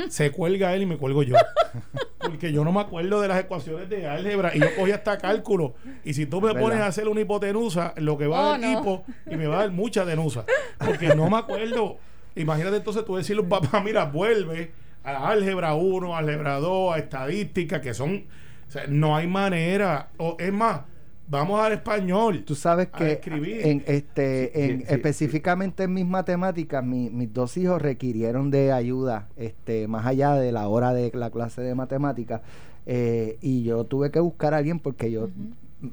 [0.09, 1.37] se cuelga él y me cuelgo yo.
[2.19, 5.75] Porque yo no me acuerdo de las ecuaciones de álgebra y yo cogí hasta cálculo.
[6.05, 6.61] Y si tú me ¿Verdad?
[6.61, 8.73] pones a hacer una hipotenusa, lo que va a Oh, dar no.
[8.73, 10.45] hipo y me va a dar mucha tenusa.
[10.85, 11.99] Porque no me acuerdo.
[12.35, 14.73] Imagínate entonces tú decirle a un papá, mira, vuelve
[15.05, 18.25] a álgebra 1, álgebra 2, a estadística, que son.
[18.69, 20.09] o sea, no hay manera.
[20.19, 20.81] O, es más,
[21.28, 22.44] vamos al español.
[22.44, 23.66] Tú sabes que escribir.
[23.66, 24.94] en este Sí, en, sí, sí.
[24.94, 30.52] específicamente en mis matemáticas, mi- mis dos hijos requirieron de ayuda, este, más allá de
[30.52, 32.40] la hora de la clase de matemáticas,
[32.86, 35.28] eh, y yo tuve que buscar a alguien porque yo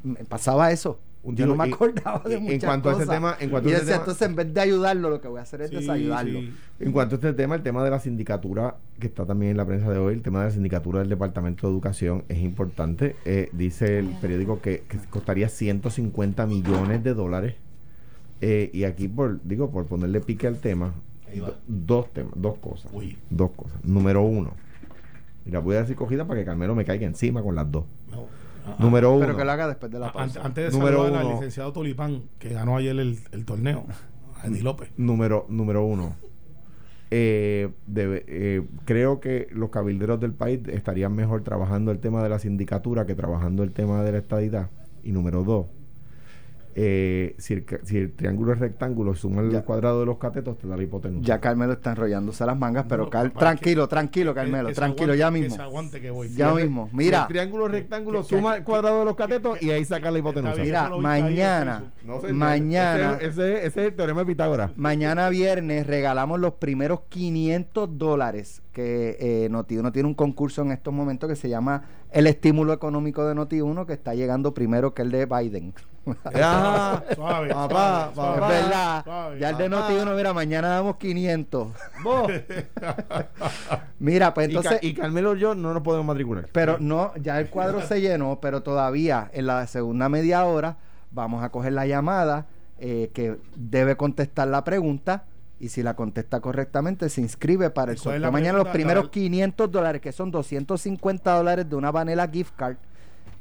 [0.03, 0.99] me pasaba eso.
[1.23, 3.15] Un yo no me y- acordaba de y- en muchas cuanto a ese cosas.
[3.15, 5.39] tema- en cuanto y a decía, tema- entonces en vez de ayudarlo, lo que voy
[5.39, 6.39] a hacer es Sí, desayudarlo.
[6.41, 6.53] sí.
[6.81, 9.65] En cuanto a este tema, el tema de la sindicatura, que está también en la
[9.65, 13.15] prensa de hoy, el tema de la sindicatura del Departamento de Educación es importante.
[13.23, 17.55] Eh, dice el periódico que, que costaría 150 millones de dólares.
[18.41, 20.93] Eh, y aquí, por digo, por ponerle pique al tema,
[21.33, 22.91] do- dos temas, dos cosas.
[22.93, 23.17] Uy.
[23.29, 23.77] Dos cosas.
[23.85, 24.51] Número uno,
[25.45, 27.85] y la voy a decir cogida para que Carmelo me caiga encima con las dos.
[28.11, 28.25] No.
[28.65, 29.25] Ah, Número uno.
[29.25, 30.39] Pero que lo haga después de la pausa.
[30.39, 33.85] an- antes de Número saludar al licenciado Tulipán, que ganó ayer el, el torneo,
[34.41, 34.89] a Eddie López.
[34.97, 36.15] Número, número uno.
[37.11, 42.29] Eh, debe- eh, creo que los cabilderos del país estarían mejor trabajando el tema de
[42.29, 44.69] la sindicatura que trabajando el tema de la estadidad.
[45.03, 45.67] Y número dos,
[46.75, 49.61] eh, si, el, si triángulo es rectángulo, suma el Ya.
[49.63, 51.25] cuadrado de los catetos, te da la hipotenusa.
[51.25, 55.31] Ya Carmelo está enrollándose las mangas, pero No, tranquilo, tranquilo, Carmelo, Que tranquilo, aguante- ya
[55.31, 55.55] mismo.
[55.55, 56.29] se aguante que voy.
[56.29, 56.87] Ya mismo.
[56.91, 59.65] Si Mira, el triángulo es rectángulo, que- que- suma el cuadrado de los catetos que-
[59.67, 60.61] y ahí saca la hipotenusa.
[60.61, 61.91] Mira, mañana.
[62.05, 64.71] No, mañana, Ese, ese- ese es el teorema de Pitágoras.
[64.77, 70.93] mañana viernes regalamos los primeros 500 dólares que eh, Noti1 tiene un concurso en estos
[70.93, 75.11] momentos que se llama el estímulo económico de Noti1 que está llegando primero que el
[75.11, 75.73] de Biden.
[76.35, 79.03] Ah, Suave, papá, suave, es verdad.
[79.03, 79.39] suave.
[79.39, 79.89] ya el de papá.
[79.89, 81.67] Noti1, mira, mañana damos 500.
[82.03, 82.31] vos.
[83.99, 84.79] Mira, pues Y entonces...
[84.83, 86.47] y, Carmelo y yo no nos podemos matricular.
[86.51, 90.77] Pero no, ya el cuadro se llenó, pero todavía en la segunda media hora
[91.11, 92.47] vamos a coger la llamada
[92.79, 95.23] eh, que debe contestar la pregunta
[95.59, 99.11] y si la contesta correctamente se inscribe para el ¿Y sorteo mañana los primeros La-
[99.11, 102.75] 500 dólares que son 250 dólares de una Vanilla gift card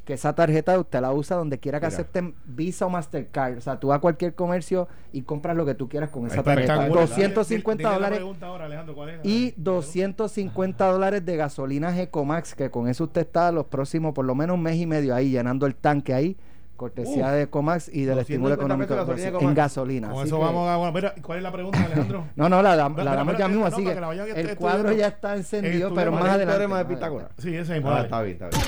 [0.05, 1.95] que esa tarjeta usted la usa donde quiera que Mira.
[1.95, 3.59] acepten Visa o Mastercard.
[3.59, 6.43] O sea, tú vas a cualquier comercio y compras lo que tú quieras con esa
[6.43, 6.75] tarjeta.
[6.75, 7.09] Espectacular.
[7.09, 13.23] 250 Dile- dile la dólares y 250 dólares de gasolina Ecomax, que con eso usted
[13.23, 16.37] está los próximos por lo menos un mes y medio ahí llenando el tanque ahí,
[16.83, 17.31] cortesía Uf.
[17.33, 20.11] de Ecomax y del 250 estímulo económico gasolina en gasolina.
[20.11, 20.77] Con eso que- vamos a...
[20.77, 22.25] bueno, mira, ¿cuál es la pregunta, Alejandro?
[22.37, 25.37] No, no, la, Espera, la damos ya mismo, así que la el cuadro ya está
[25.37, 26.59] encendido, pero más ¿Cuál es adelante.
[26.59, 27.29] teorema de Pitágoras?
[27.39, 27.91] Sí, ese mismo.
[27.93, 28.63] Ah, está bien, está bien.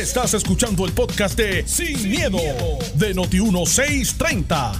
[0.00, 2.38] Estás escuchando el podcast de Sin, miedo,
[2.94, 4.72] de Noti1630.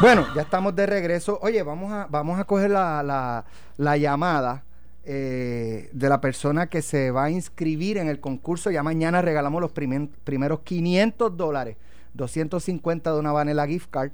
[0.00, 1.38] Bueno, ya estamos de regreso.
[1.42, 3.44] Oye, vamos a, vamos a coger la, la,
[3.76, 4.64] la llamada
[5.08, 8.72] eh, de la persona que se va a inscribir en el concurso.
[8.72, 11.76] Ya mañana regalamos los primeros 500 dólares,
[12.14, 14.10] 250 de una Vanilla Gift Card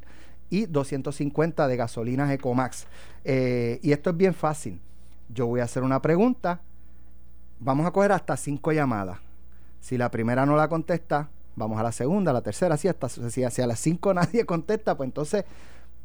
[0.50, 2.86] y 250 de gasolinas Ecomax.
[3.24, 4.82] Eh, y esto es bien fácil.
[5.30, 6.60] Yo voy a hacer una pregunta.
[7.58, 9.18] Vamos a coger hasta cinco llamadas.
[9.80, 13.44] Si la primera no la contesta, vamos a la segunda, la tercera, así hasta si
[13.44, 15.46] hacia las cinco nadie contesta, pues entonces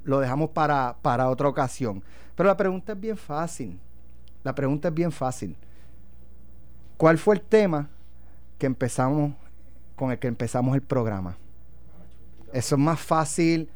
[0.06, 2.02] lo dejamos para, para otra ocasión.
[2.36, 3.78] Pero la pregunta es bien fácil.
[4.47, 5.57] La pregunta es bien fácil.
[6.95, 7.89] ¿Cuál fue el tema
[8.57, 9.33] que empezamos
[9.97, 11.36] con el que empezamos el programa?
[12.53, 13.69] Eso es más fácil.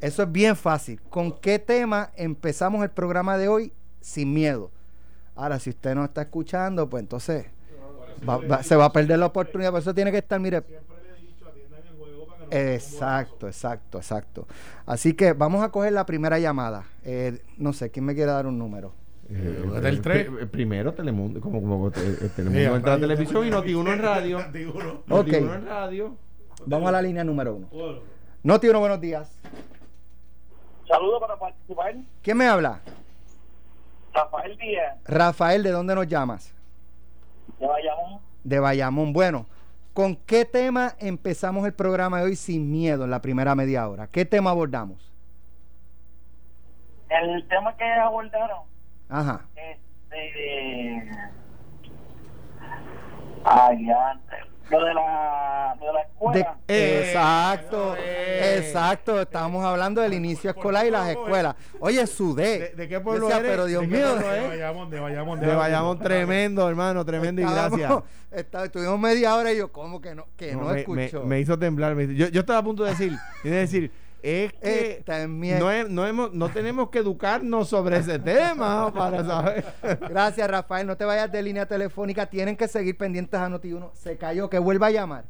[0.00, 0.98] Eso es bien fácil.
[1.10, 3.74] ¿Con qué tema empezamos el programa de hoy?
[4.00, 4.70] Sin miedo.
[5.36, 7.44] Ahora, si usted no está escuchando, pues entonces
[8.62, 9.72] se va a perder la oportunidad.
[9.72, 10.64] Por eso tiene que estar, mire.
[12.50, 14.48] Exacto, exacto, exacto.
[14.86, 16.86] Así que vamos a coger la primera llamada.
[17.02, 19.03] Eh, no sé, ¿quién me quiere dar un número?
[19.30, 20.28] Eh, el, 3.
[20.50, 24.38] primero Telemundo, como, como eh, Telemundo entra a televisión y Noti1 en radio.
[25.08, 26.16] Noti1 en radio.
[26.66, 27.68] Vamos a la línea número uno.
[28.42, 29.40] Noti1, buenos días.
[30.86, 31.94] Saludos para participar.
[32.22, 32.80] ¿Quién me habla?
[34.12, 34.96] Rafael Díaz.
[35.06, 36.54] Rafael, ¿de dónde nos llamas?
[37.58, 38.20] De Bayamón.
[38.44, 39.12] De Bayamón.
[39.12, 39.46] Bueno,
[39.92, 44.06] ¿con qué tema empezamos el programa de hoy sin miedo en la primera media hora?
[44.06, 45.10] ¿Qué tema abordamos?
[47.08, 48.73] El tema que abordaron.
[49.08, 49.46] Ajá.
[49.56, 51.10] Este.
[53.44, 56.58] Ay, antes lo de la, de la escuela.
[56.68, 59.20] exacto, exacto.
[59.20, 61.54] Estábamos hablando del inicio escolar y las escuelas.
[61.80, 62.72] Oye, sudé.
[62.74, 63.42] ¿De, qué pueblo eres?
[63.42, 64.16] Pero Dios mío.
[64.16, 65.40] De Bayamón, de Bayamón.
[65.40, 67.92] De Bayamón, tremendo, hermano, tremendo y gracias.
[68.64, 70.26] estuvimos media hora y yo, ¿cómo que no?
[70.36, 71.24] Que no, escuchó.
[71.24, 71.96] Me, hizo temblar.
[71.96, 73.12] yo, yo estaba a punto de decir,
[73.44, 75.04] de decir es que
[75.58, 79.66] no, no, hemos, no tenemos que educarnos sobre ese tema para saber.
[80.08, 80.86] Gracias, Rafael.
[80.86, 82.24] No te vayas de línea telefónica.
[82.24, 83.90] Tienen que seguir pendientes a Noti1.
[83.92, 84.48] Se cayó.
[84.48, 85.26] Que vuelva a llamar.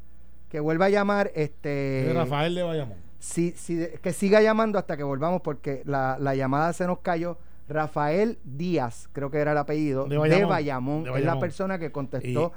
[0.48, 1.32] Que vuelva a llamar.
[1.34, 2.96] este Rafael le va a llamar.
[3.18, 7.36] Sí, sí, que siga llamando hasta que volvamos porque la, llamada se nos cayó.
[7.68, 11.06] Rafael Díaz, creo que era el apellido, de Bayamón.
[11.16, 12.52] Es la persona que contestó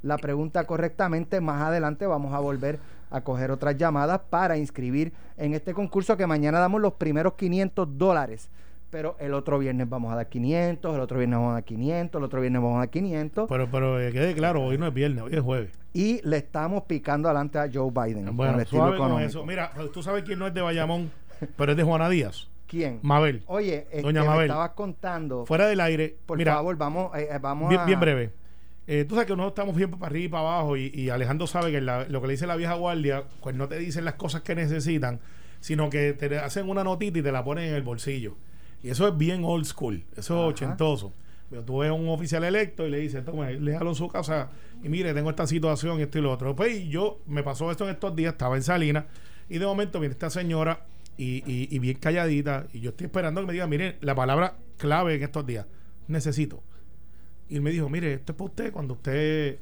[0.00, 1.42] la pregunta correctamente.
[1.42, 2.78] Más adelante vamos a volver
[3.12, 7.98] a coger otras llamadas para inscribir en este concurso que mañana damos los primeros 500
[7.98, 8.50] dólares.
[8.90, 12.18] Pero el otro viernes vamos a dar 500, el otro viernes vamos a dar 500,
[12.18, 13.48] el otro viernes vamos a dar 500.
[13.48, 15.70] Pero, pero eh, quede claro, hoy no es viernes, hoy es jueves.
[15.94, 18.36] Y le estamos picando adelante a Joe Biden.
[18.36, 18.58] Bueno,
[18.98, 19.46] con eso.
[19.46, 21.10] Mira, tú sabes quién no es de Bayamón,
[21.56, 22.48] pero es de Juana Díaz.
[22.66, 23.00] ¿Quién?
[23.02, 23.42] Mabel.
[23.46, 24.46] Oye, este, Doña Mabel.
[24.46, 25.44] estabas contando.
[25.44, 26.16] Fuera del aire.
[26.24, 27.84] Por favor, vamos, eh, vamos bien, a.
[27.84, 28.41] Bien breve.
[28.86, 31.70] Eh, tú sabes que nosotros estamos bien para arriba y para abajo y, Alejandro sabe
[31.70, 34.54] que lo que le dice la vieja guardia, pues no te dicen las cosas que
[34.54, 35.20] necesitan,
[35.60, 38.36] sino que te hacen una notita y te la ponen en el bolsillo.
[38.82, 41.12] Y eso es bien old school, eso es ochentoso.
[41.48, 44.50] Pero tú ves a un oficial electo y le dices, toma, déjalo en su casa
[44.82, 46.56] y mire, tengo esta situación, esto y lo otro.
[46.56, 49.04] Pues yo me pasó esto en estos días, estaba en Salinas
[49.48, 53.46] y de momento viene esta señora y, y bien calladita y yo estoy esperando que
[53.46, 55.66] me diga, mire, la palabra clave en estos días,
[56.08, 56.62] necesito
[57.52, 59.58] y me dijo, mire, esto es para usted cuando usted...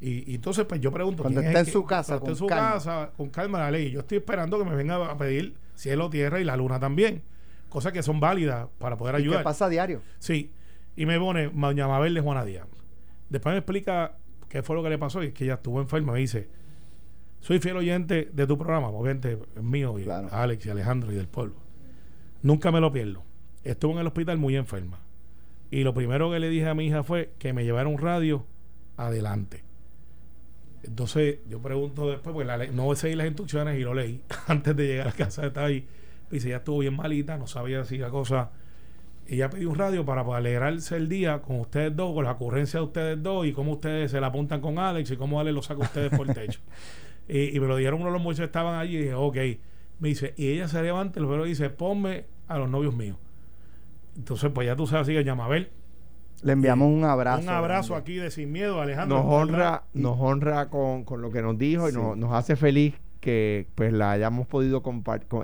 [0.00, 1.22] Y, entonces, pues yo pregunto...
[1.22, 3.92] Cuando esté en su casa, con en su casa, con calma la ley.
[3.92, 7.22] Yo estoy esperando que me venga a pedir cielo, tierra y la luna también.
[7.68, 9.38] Cosas que son válidas para poder ayudar.
[9.38, 10.02] ¿Qué pasa a diario?
[10.18, 10.50] Sí.
[10.96, 12.66] Y me pone Doña Mabel de Juana Díaz.
[13.28, 14.16] Después me explica
[14.48, 16.14] qué fue lo que le pasó y es que ella estuvo enferma.
[16.14, 16.48] Me dice,
[17.38, 21.54] soy fiel oyente de tu programa, oyente mío y Alex y Alejandro y del pueblo.
[22.42, 23.22] Nunca me lo pierdo.
[23.62, 24.98] Estuvo en el hospital muy enferma
[25.70, 28.44] y lo primero que le dije a mi hija fue que me llevara un radio
[28.96, 29.62] adelante.
[30.82, 34.86] Entonces yo pregunto después, porque la no seguí las instrucciones y lo leí antes de
[34.86, 35.46] llegar a casa.
[35.46, 35.86] Estaba ahí.
[36.30, 38.50] Dice, ya estuvo bien malita, no sabía si la cosa.
[39.28, 42.86] Ella pidió un radio para, alegrarse el día con ustedes dos, con la ocurrencia de
[42.86, 45.82] ustedes dos y cómo ustedes se la apuntan con Alex y cómo Alex lo saca
[45.82, 46.60] a ustedes por el techo.
[47.28, 49.36] y, me lo dieron uno de los muchachos que estaban allí y dije, ok.
[50.00, 53.18] Me dice, y ella se levanta y luego dice, ponme a los novios míos.
[54.16, 55.70] Entonces, pues ya tú sabes, así que Yamabel.
[56.42, 57.42] Le enviamos un abrazo.
[57.42, 59.18] Un abrazo aquí de Sin Miedo, Alejandro.
[59.18, 63.92] Nos honra, nos honra con, lo que nos dijo y nos, hace feliz que pues
[63.92, 64.82] la hayamos podido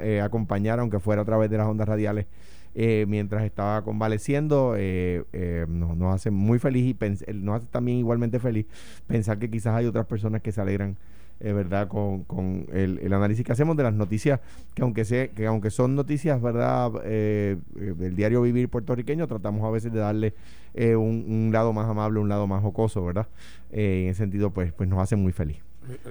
[0.00, 2.26] eh, acompañar, aunque fuera a través de las ondas radiales,
[2.74, 4.74] eh, mientras estaba convaleciendo.
[4.78, 8.66] Eh, nos, nos, hace muy feliz y nos hace también igualmente feliz
[9.06, 10.96] pensar que quizás hay otras personas que se alegran
[11.38, 11.88] eh, ¿verdad?
[11.88, 14.40] Con, con el, el, análisis que hacemos de las noticias,
[14.74, 16.90] que aunque, sea, que aunque son noticias, ¿verdad?
[17.04, 20.34] Eh, eh, del diario vivir puertorriqueño, tratamos a veces de darle
[20.74, 23.26] un, lado más amable, un lado más jocoso, ¿verdad?
[23.70, 25.58] en ese sentido, pues, pues nos hace muy feliz.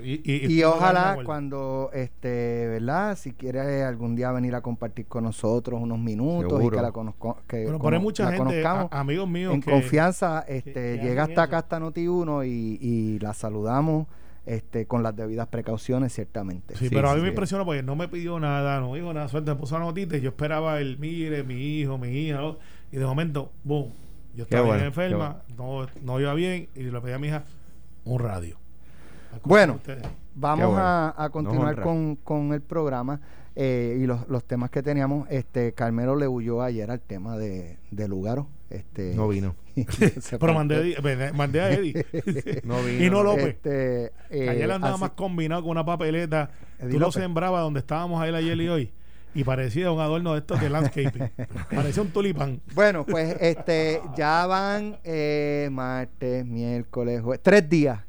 [0.04, 3.18] Y, ojalá cuando, este, ¿verdad?
[3.18, 7.38] Si quiere algún día venir a compartir con nosotros unos minutos y que la, conozco,
[7.48, 7.68] que
[8.00, 13.34] mucha gente, amigos míos, en confianza, este, llega hasta acá hasta Noti1 y, y la
[13.34, 14.08] saludamos
[14.46, 16.76] este, con las debidas precauciones, ciertamente.
[16.76, 19.52] Sí, pero a mí me impresiona porque no me pidió nada, no dijo nada, suerte,
[19.52, 22.42] me puso una notita y yo esperaba el, mire, mi hijo, mi hija,
[22.92, 23.92] y de momento, boom,
[24.36, 27.44] yo estaba bien enferma, no, no iba bien, y le pedí a mi hija
[28.04, 28.58] un radio.
[29.44, 29.80] Bueno,
[30.36, 33.20] vamos a, continuar con, con, el programa
[33.56, 35.30] eh, y los, los, temas que teníamos.
[35.30, 38.48] Este Carmelo le huyó ayer al tema de, de Lugaro.
[38.70, 39.56] Este, no vino.
[40.40, 40.98] Pero mandé,
[41.34, 42.06] mandé, a Eddie.
[42.64, 43.04] no vino.
[43.04, 43.48] Y no López.
[43.48, 46.50] Este, eh, ayer andaba más combinado con una papeleta.
[46.80, 48.92] Tú lo sembraba donde estábamos ahí ayer y hoy
[49.36, 51.30] y parecía un adorno de estos de landscaping.
[51.70, 52.62] parecía un tulipán.
[52.74, 58.00] Bueno, pues este ya van eh, martes, miércoles, jueves, tres días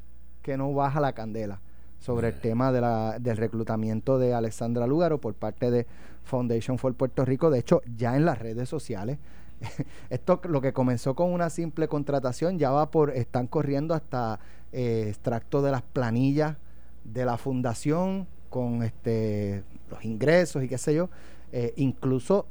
[0.41, 1.59] que no baja la candela
[1.99, 5.85] sobre el tema de la, del reclutamiento de Alexandra Lugaro por parte de
[6.23, 7.49] Foundation for Puerto Rico.
[7.49, 9.17] De hecho, ya en las redes sociales,
[10.09, 14.39] esto lo que comenzó con una simple contratación ya va por, están corriendo hasta
[14.71, 16.57] eh, extractos de las planillas
[17.03, 21.09] de la fundación con este los ingresos y qué sé yo,
[21.51, 22.47] eh, incluso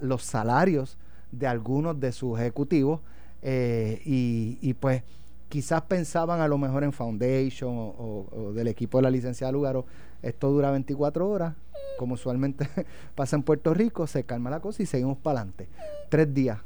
[0.00, 0.98] los salarios
[1.32, 3.00] de algunos de sus ejecutivos
[3.42, 5.02] eh, y, y pues
[5.48, 9.86] quizás pensaban a lo mejor en Foundation o, del equipo de la licenciada Lugaro,
[10.22, 11.54] esto dura 24 horas,
[11.98, 12.68] como usualmente
[13.14, 15.68] pasa en Puerto Rico, se calma la cosa y seguimos para adelante.
[16.08, 16.58] Tres días.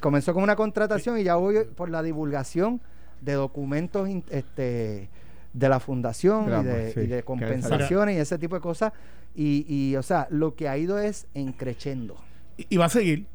[0.00, 2.80] comenzó con una contratación y ya voy por la divulgación
[3.20, 5.08] de documentos este,
[5.52, 8.92] de la fundación y, de, compensaciones y ese tipo de cosas.
[9.34, 12.16] Y, y, o sea, lo que ha ido es encrechendo.
[12.56, 13.26] y va a seguir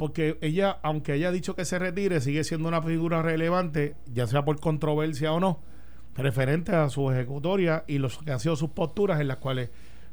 [0.00, 4.46] porque ella, aunque haya dicho que se retire, sigue siendo una figura relevante, ya sea
[4.46, 5.60] por controversia o no,
[6.16, 9.68] referente a su ejecutoria y los que han sido sus posturas en las cuales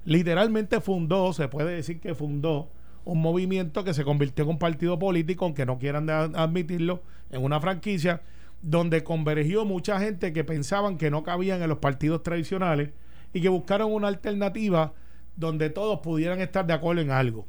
[0.08, 2.70] literalmente fundó, se puede decir que fundó
[3.04, 7.60] un movimiento que se convirtió en un partido político, aunque no quieran admitirlo, en una
[7.60, 8.22] franquicia
[8.62, 12.92] donde convergió mucha gente que pensaban que no cabían en los partidos tradicionales
[13.34, 14.94] y que buscaron una alternativa
[15.36, 17.46] donde todos pudieran estar de acuerdo en algo.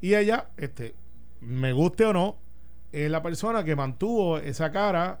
[0.00, 0.94] Y ella, este,
[1.40, 2.36] me guste o no,
[2.92, 5.20] es la persona que mantuvo esa cara,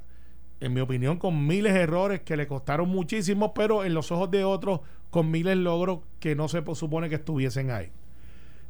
[0.60, 4.30] en mi opinión, con miles de errores que le costaron muchísimo, pero en los ojos
[4.30, 7.90] de otros con miles de logros que no se supone que estuviesen ahí.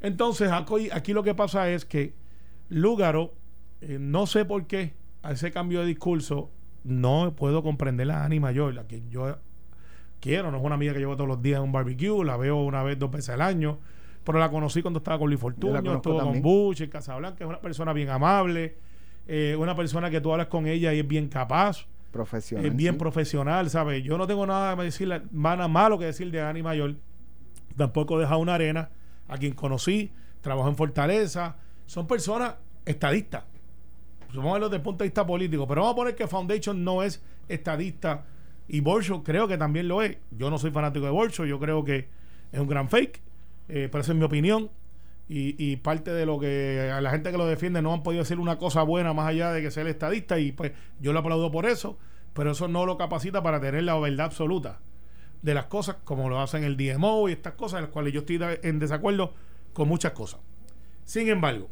[0.00, 2.14] Entonces, aquí, lo que pasa es que
[2.68, 3.34] Lúgaro,
[3.80, 6.50] eh, no sé por qué, a ese cambio de discurso,
[6.84, 9.38] no puedo comprender a Annie Mayor, la que yo
[10.20, 12.56] quiero, no es una amiga que llevo todos los días en un barbecue, la veo
[12.56, 13.78] una vez, dos veces al año
[14.28, 17.62] pero la conocí cuando estaba con Luis Fortunio, estuvo con Bush en Casablanca, es una
[17.62, 18.76] persona bien amable,
[19.26, 21.86] eh, una persona que tú hablas con ella y es bien capaz.
[22.10, 22.66] Profesional.
[22.66, 24.02] Es bien profesional, ¿sabes?
[24.02, 26.96] Yo no tengo nada que decirle, nada malo que decir de Ani Mayor.
[27.76, 28.90] Tampoco deja una arena
[29.28, 31.56] a quien conocí, trabajó en Fortaleza.
[31.86, 33.44] Son personas estadistas.
[34.34, 36.84] Vamos a verlo desde el punto de vista político, pero vamos a poner que Foundation
[36.84, 38.24] no es estadista
[38.66, 40.18] y Bolsho creo que también lo es.
[40.30, 42.08] Yo no soy fanático de Bolsho, yo creo que
[42.52, 43.22] es un gran fake
[43.68, 44.70] eh, pero esa es mi opinión.
[45.30, 48.38] Y, parte de lo que a la gente que lo defiende no han podido decir
[48.38, 51.50] una cosa buena más allá de que sea el estadista y pues yo lo aplaudo
[51.50, 51.98] por eso,
[52.32, 54.80] pero eso no lo capacita para tener la verdad absoluta
[55.42, 58.20] de las cosas como lo hacen el DMO y estas cosas en las cuales yo
[58.20, 59.34] estoy en desacuerdo
[59.72, 60.40] con muchas cosas.
[61.04, 61.68] Sin embargo,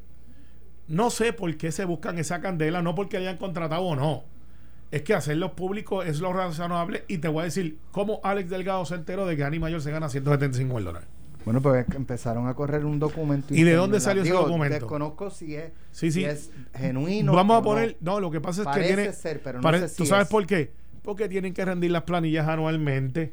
[0.88, 4.24] no sé por qué se buscan esa candela, no porque hayan contratado o no.
[4.92, 8.84] Es que hacerlo público es lo razonable y te voy a decir cómo Alex Delgado
[8.84, 11.08] se enteró de que Ani Mayor se gana 175 dólares.
[11.46, 13.54] Bueno, pues empezaron a correr un documento.
[13.54, 14.74] ¿Y de dónde salió ese documento?
[14.74, 17.32] Desconozco si es, Si es genuino.
[17.32, 17.96] Vamos a poner.
[18.00, 19.12] No, lo que pasa es que tiene.
[19.12, 20.72] Ser, pero no sé si ¿Tú sabes por qué?
[21.02, 23.32] Porque tienen que rendir las planillas anualmente.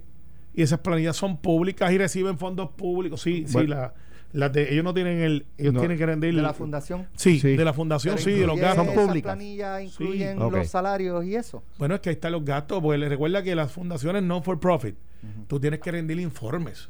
[0.54, 3.20] Y esas planillas son públicas y reciben fondos públicos.
[3.20, 5.48] Sí, sí, la, de, ellos no tienen el.
[5.58, 6.36] Ellos tienen que rendir.
[6.36, 7.08] ¿De la fundación?
[7.16, 9.24] Sí, de la fundación, sí, de los gastos públicos.
[9.24, 11.64] planillas incluyen los salarios y eso?
[11.80, 12.80] Bueno, es que ahí están los gastos.
[12.80, 14.96] Porque les recuerda que las fundaciones no for profit.
[15.48, 16.90] Tú tienes que rendir informes.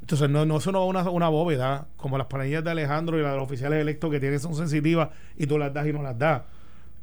[0.00, 3.22] Entonces, no, no eso no es una, una bóveda, como las planillas de Alejandro y
[3.22, 6.02] las de los oficiales electos que tienen son sensitivas y tú las das y no
[6.02, 6.42] las das.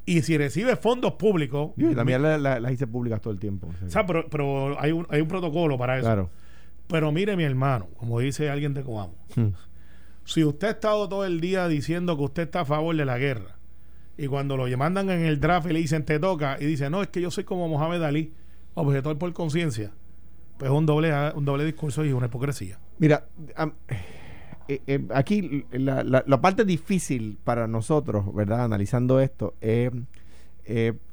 [0.05, 1.71] Y si recibes fondos públicos.
[1.75, 3.69] Y también las hice públicas todo el tiempo.
[3.85, 6.05] O sea, pero, pero hay, un, hay un protocolo para eso.
[6.05, 6.29] Claro.
[6.87, 9.47] Pero mire, mi hermano, como dice alguien de Coamo, hmm.
[10.23, 13.17] si usted ha estado todo el día diciendo que usted está a favor de la
[13.17, 13.57] guerra,
[14.17, 17.01] y cuando lo mandan en el draft y le dicen te toca, y dice, no,
[17.01, 18.33] es que yo soy como Mohamed Ali,
[18.73, 19.91] objetor por conciencia
[20.57, 22.79] pues un doble, un doble discurso y una hipocresía.
[22.99, 23.25] Mira,
[24.67, 28.63] eh, eh, aquí la, parte difícil para nosotros, ¿verdad?
[28.63, 29.91] Analizando esto, es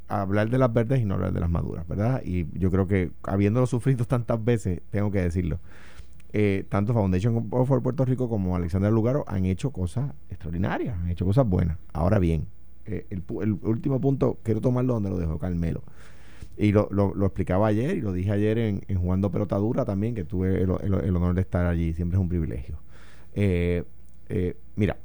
[0.09, 2.23] hablar de las verdes y no hablar de las maduras, ¿verdad?
[2.25, 5.59] Y yo creo que habiéndolo sufrido tantas veces, tengo que decirlo.
[6.37, 11.25] Eh, tanto Foundation for Puerto Rico como Alexander Lugaro han hecho cosas extraordinarias, han hecho
[11.25, 11.79] cosas buenas.
[11.93, 12.47] Ahora bien,
[12.87, 15.83] el, el último punto quiero tomarlo donde lo dejó Carmelo
[16.57, 20.15] Y lo, lo, explicaba ayer y lo dije ayer en, en Jugando Pelota Dura también,
[20.15, 21.93] que tuve el, honor de estar allí.
[21.95, 22.79] Siempre es un privilegio.
[23.35, 23.83] Eh,
[24.29, 24.97] eh, mira,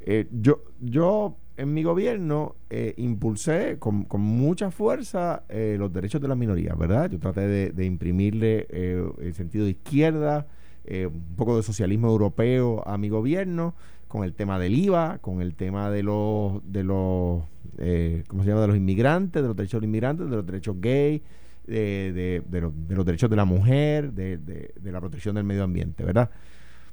[0.00, 6.20] eh, yo, yo en mi gobierno eh, impulsé con, con mucha fuerza eh, los derechos
[6.20, 7.10] de las minorías, ¿verdad?
[7.10, 10.46] Yo traté de, de imprimirle eh, el sentido de izquierda,
[10.88, 13.74] un poco de socialismo europeo a mi gobierno,
[14.08, 17.42] con el tema del IVA, con el tema de los, de los
[17.78, 18.62] eh, ¿cómo se llama?
[18.62, 21.22] De los inmigrantes, de los derechos de los inmigrantes, de los derechos gay,
[21.66, 26.30] de, los, de los derechos de la mujer, de, la protección del medio ambiente, ¿verdad?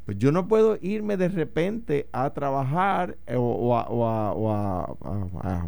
[0.05, 5.67] Pues yo no puedo irme de repente a trabajar eh, o, a, o a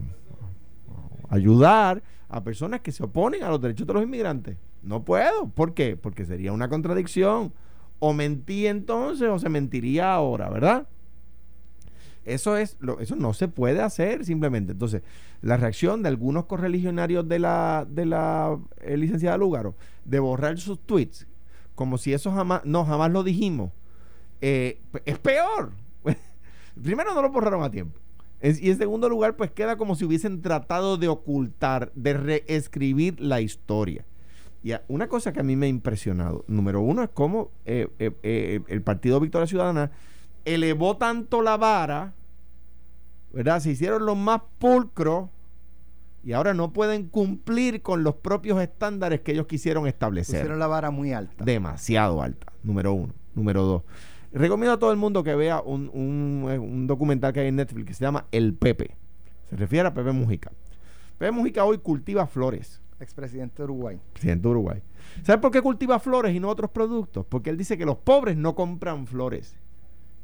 [1.30, 4.58] ayudar a personas que se oponen a los derechos de los inmigrantes.
[4.82, 5.48] No puedo.
[5.50, 5.96] ¿Por qué?
[5.96, 7.54] Porque sería una contradicción.
[8.00, 10.88] O mentí entonces o se mentiría ahora, ¿verdad?
[12.26, 14.72] Eso es, eso no se puede hacer simplemente.
[14.72, 15.04] Entonces,
[15.42, 20.80] la reacción de algunos correligionarios de la, de la eh, licenciada Lúgaro de borrar sus
[20.80, 21.28] tweets,
[21.76, 23.72] como si eso jamás, no, jamás lo dijimos,
[24.42, 25.72] eh, es peor.
[26.84, 28.00] Primero no lo borraron a tiempo.
[28.42, 33.40] Y en segundo lugar, pues queda como si hubiesen tratado de ocultar, de reescribir la
[33.40, 34.06] historia.
[34.64, 37.88] Y una cosa que a mí me ha impresionado, número uno, es cómo eh,
[38.68, 39.92] el Partido Victoria Ciudadana
[40.46, 42.14] elevó tanto la vara,
[43.34, 43.60] ¿verdad?
[43.60, 45.30] Se hicieron los más pulcros
[46.24, 50.68] y ahora no pueden cumplir con los propios estándares que ellos quisieron establecer Pusieron la
[50.68, 51.44] vara muy alta.
[51.44, 53.14] demasiado alta, número uno.
[53.36, 53.84] Número dos,
[54.32, 57.58] recomiendo a todo el mundo que vea un, un, eh, un documental que hay en
[57.58, 58.96] Netflix que se llama El Pepe.
[59.50, 60.52] Se refiere a Pepe Mujica.
[61.18, 64.00] Pepe Mujica hoy cultiva flores, Expresidente de Uruguay.
[64.14, 64.82] presidente de Uruguay.
[65.24, 67.26] ¿Sabe por qué cultiva flores y no otros productos?
[67.28, 69.54] Porque él dice que los pobres no compran flores,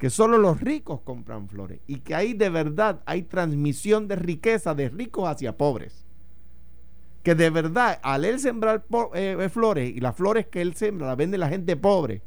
[0.02, 4.74] que solo los ricos compran flores y que ahí de verdad hay transmisión de riqueza
[4.74, 6.08] de ricos hacia pobres.
[7.22, 8.84] Que de verdad, al él sembrar
[9.14, 12.24] eh, eh, flores y las flores que él sembra las vende la gente pobre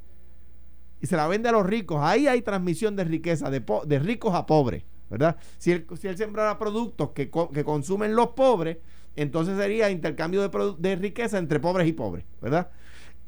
[1.01, 4.37] y se la vende a los ricos, ahí hay transmisión de riqueza de, de ricos
[4.37, 5.37] a pobres, ¿verdad?
[5.59, 8.79] Si él, si él sembrara productos que, que consumen los pobres,
[9.17, 12.71] entonces sería intercambio de, de riqueza entre pobres y pobres, ¿verdad?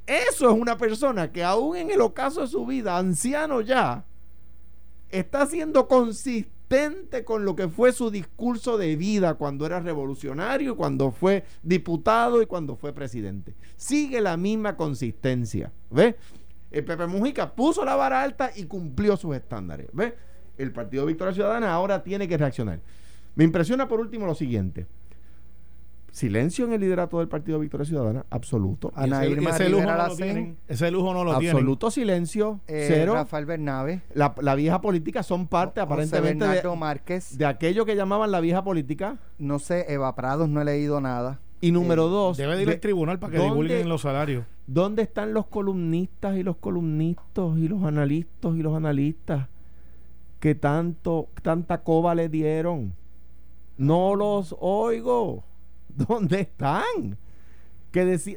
[0.07, 4.05] Eso es una persona que aún en el ocaso de su vida, anciano ya,
[5.19, 11.11] está siendo consistente con lo que fue su discurso de vida cuando era revolucionario, cuando
[11.11, 13.55] fue diputado y cuando fue presidente.
[13.77, 16.17] Sigue la misma consistencia, ¿ves?
[16.71, 20.15] El Pepe Mujica puso la vara alta y cumplió sus estándares, ¿ves?
[20.59, 22.81] El Partido Victoria Ciudadana ahora tiene que reaccionar.
[23.35, 24.87] Me impresiona por último lo siguiente.
[26.17, 28.91] Silencio en el liderato del Partido Victoria Ciudadana, absoluto.
[28.95, 30.57] Ana ese, Irma ese lujo no lo tienen.
[30.67, 31.57] Ese lujo no lo tienen.
[31.57, 33.13] Absoluto silencio, eh, cero.
[33.13, 34.01] Rafael Bernabe.
[34.15, 37.37] La, la vieja política son parte José aparentemente Bernardo de, Márquez.
[37.37, 39.19] de aquello que llamaban la vieja política.
[39.37, 41.39] No sé, Eva Prados, no he leído nada.
[41.61, 44.47] Y número dos, Debe de ir al tribunal para que ¿dónde- divulguen los salarios.
[44.67, 49.49] ¿dónde están los columnistas y los columnistas y los analistas y los analistas
[50.41, 52.95] que tanto, tanta coba le dieron?
[53.77, 55.45] No los oigo.
[56.09, 57.19] ¿Dónde están?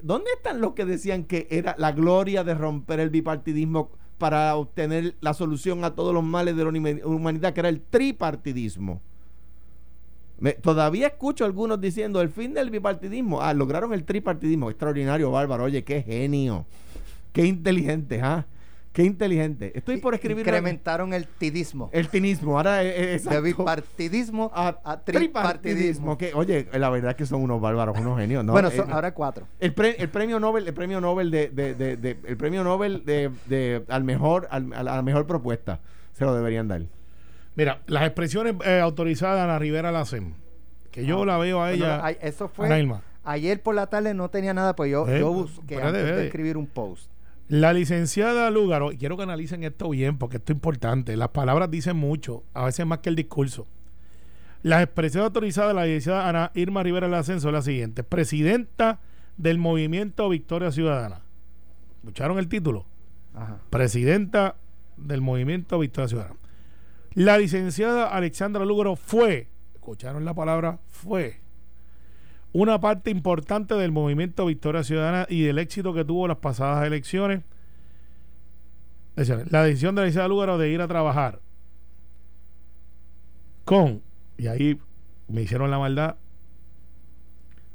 [0.03, 5.15] ¿Dónde están los que decían que era la gloria de romper el bipartidismo para obtener
[5.19, 6.69] la solución a todos los males de la
[7.05, 9.01] humanidad, que era el tripartidismo?
[10.61, 13.41] Todavía escucho algunos diciendo el fin del bipartidismo.
[13.41, 14.69] Ah, lograron el tripartidismo.
[14.69, 15.65] Extraordinario, bárbaro.
[15.65, 16.65] Oye, qué genio.
[17.33, 18.45] Qué inteligente, ¿ah?
[18.91, 19.71] Qué inteligente.
[19.75, 21.89] Estoy por escribir Incrementaron el tidismo.
[21.93, 22.57] el tinismo.
[22.57, 25.29] Ahora es, es- de bipartidismo a, a, tripartidismo.
[25.31, 26.17] tripartidismo.
[26.17, 28.43] Que, oye, la verdad es que son unos bárbaros, unos genios.
[28.43, 28.51] ¿no?
[28.51, 29.47] bueno, Eh, son- ahora cuatro.
[29.59, 33.05] el, pre- el premio Nobel, el premio Nobel de, de- de- de- el premio Nobel
[33.05, 35.79] de, de- al mejor, al- a la mejor propuesta,
[36.13, 36.81] se lo deberían dar.
[37.55, 40.33] Mira, las expresiones eh, autorizadas a la Rivera Lacen,
[40.91, 42.09] que yo la veo a ella.
[42.21, 42.67] eso fue.
[43.23, 46.25] Ayer por la tarde no tenía nada, pues yo, Eh, yo busqué espérate, antes de
[46.25, 47.11] escribir un post.
[47.49, 51.17] La licenciada Lúgaro, y quiero que analicen esto bien porque esto es importante.
[51.17, 53.67] Las palabras dicen mucho, a veces más que el discurso.
[54.61, 58.99] Las expresiones autorizadas de la licenciada Ana Irma Rivera Lacen son las siguientes: Presidenta
[59.37, 61.21] del Movimiento Victoria Ciudadana.
[61.97, 62.85] ¿Escucharon el título?
[63.33, 63.57] Ajá.
[63.71, 64.55] Presidenta
[64.97, 66.35] del Movimiento Victoria Ciudadana.
[67.15, 71.41] La licenciada Alexandra Lúgaro fue, escucharon la palabra fue,
[72.51, 77.43] una parte importante del movimiento Victoria Ciudadana y del éxito que tuvo las pasadas elecciones.
[79.51, 81.41] La decisión de la licenciada Lúgaro de ir a trabajar
[83.65, 84.01] con,
[84.37, 84.79] y ahí
[85.27, 86.15] me hicieron la maldad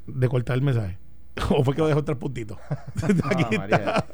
[0.07, 0.97] de cortar el mensaje.
[1.49, 2.57] o fue que lo dejó tres puntitos.
[3.29, 4.05] Aquí está.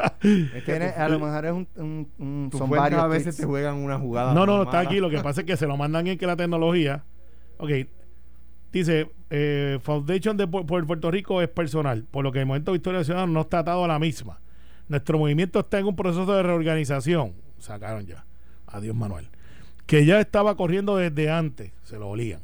[0.66, 3.98] Tiene- a lo mejor es un, un- un- son varios a veces te juegan una
[3.98, 4.34] jugada.
[4.34, 5.00] No, no, muy está aquí.
[5.00, 7.04] Lo que pasa es que se lo mandan en que la tecnología.
[7.58, 7.70] Ok.
[8.72, 12.74] Dice, eh, Foundation de Pu- por Puerto Rico es personal, por lo que el Movimiento
[12.74, 14.40] Victoria Ciudadana no está atado a la misma.
[14.90, 17.34] Nuestro movimiento está en un proceso de reorganización.
[17.60, 18.26] Sacaron ya.
[18.68, 19.30] Adiós, Manuel.
[19.86, 22.42] Que ya estaba corriendo desde antes, se lo olían.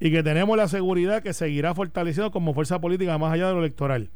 [0.00, 3.60] Y que tenemos la seguridad que seguirá fortaleciendo como fuerza política más allá de lo
[3.60, 4.10] electoral.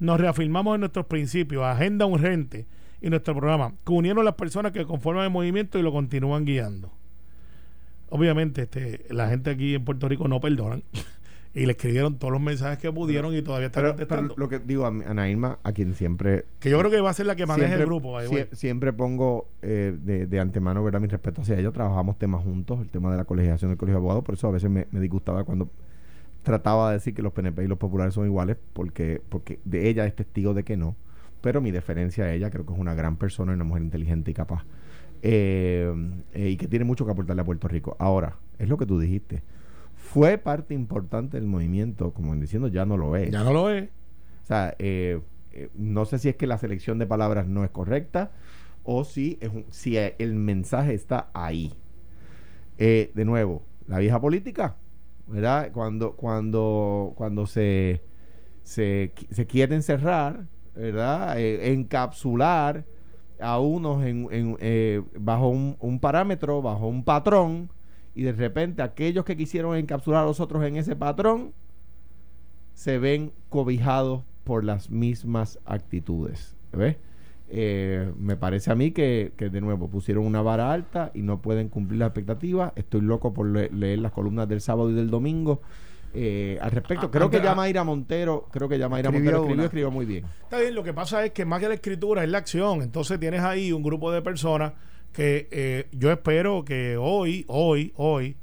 [0.00, 2.66] Nos reafirmamos en nuestros principios, agenda urgente
[3.00, 6.92] y nuestro programa, que unieron las personas que conforman el movimiento y lo continúan guiando.
[8.08, 10.82] Obviamente, este, la gente aquí en Puerto Rico no perdonan.
[11.52, 14.34] y le escribieron todos los mensajes que pudieron y todavía están Pero, pero contestando.
[14.36, 17.26] lo que digo a Irma, a quien siempre que yo creo que va a ser
[17.26, 18.20] la que maneje siempre, el grupo.
[18.20, 21.00] sie- siempre pongo eh, de, de antemano ¿verdad?
[21.00, 21.72] mi respeto hacia ella.
[21.72, 24.22] Trabajamos temas juntos, el tema de la colegiación del colegio de abogados.
[24.24, 25.68] Por eso a veces me, me disgustaba cuando
[26.44, 30.06] trataba de decir que los PNP y los populares son iguales, porque, porque de ella
[30.06, 30.94] es testigo de que no.
[31.40, 34.34] Pero mi deferencia a ella, creo que es una gran persona, una mujer inteligente y
[34.34, 34.64] capaz.
[35.22, 35.92] Eh,
[36.32, 37.96] eh, y que tiene mucho que aportarle a Puerto Rico.
[37.98, 39.42] Ahora, es lo que tú dijiste.
[40.00, 43.30] Fue parte importante del movimiento, como diciendo, ya no lo es.
[43.30, 43.88] Ya no lo es.
[44.42, 45.20] O sea, eh,
[45.52, 48.32] eh, no sé si es que la selección de palabras no es correcta
[48.82, 51.72] o si, es un- si eh, el mensaje está ahí.
[52.78, 54.76] Eh, de nuevo, la vieja política,
[55.28, 55.70] ¿verdad?
[55.72, 58.00] Cuando, cuando, cuando se,
[58.64, 61.38] se, se quiere encerrar, ¿verdad?
[61.38, 62.84] Encapsular
[63.38, 67.70] a unos en, en, eh, bajo un, un parámetro, bajo un patrón,
[68.14, 71.52] y de repente aquellos que quisieron encapsular a los otros en ese patrón,
[72.74, 76.56] se ven cobijados por las mismas actitudes.
[76.72, 76.96] ¿Ves?
[77.52, 81.42] Eh, me parece a mí que, que, de nuevo pusieron una vara alta y no
[81.42, 82.72] pueden cumplir las expectativas.
[82.76, 85.60] Estoy loco por le- leer las columnas del sábado y del domingo
[86.14, 87.06] eh, al respecto.
[87.06, 90.24] Ah, creo que ya Mayra Montero, creo que ya Mayra Escribió Montero escribió muy bien.
[90.44, 92.82] Está bien, lo que pasa es que más que la escritura es la acción.
[92.82, 94.72] Entonces tienes ahí un grupo de personas
[95.12, 98.36] que eh, yo espero que hoy, hoy, hoy,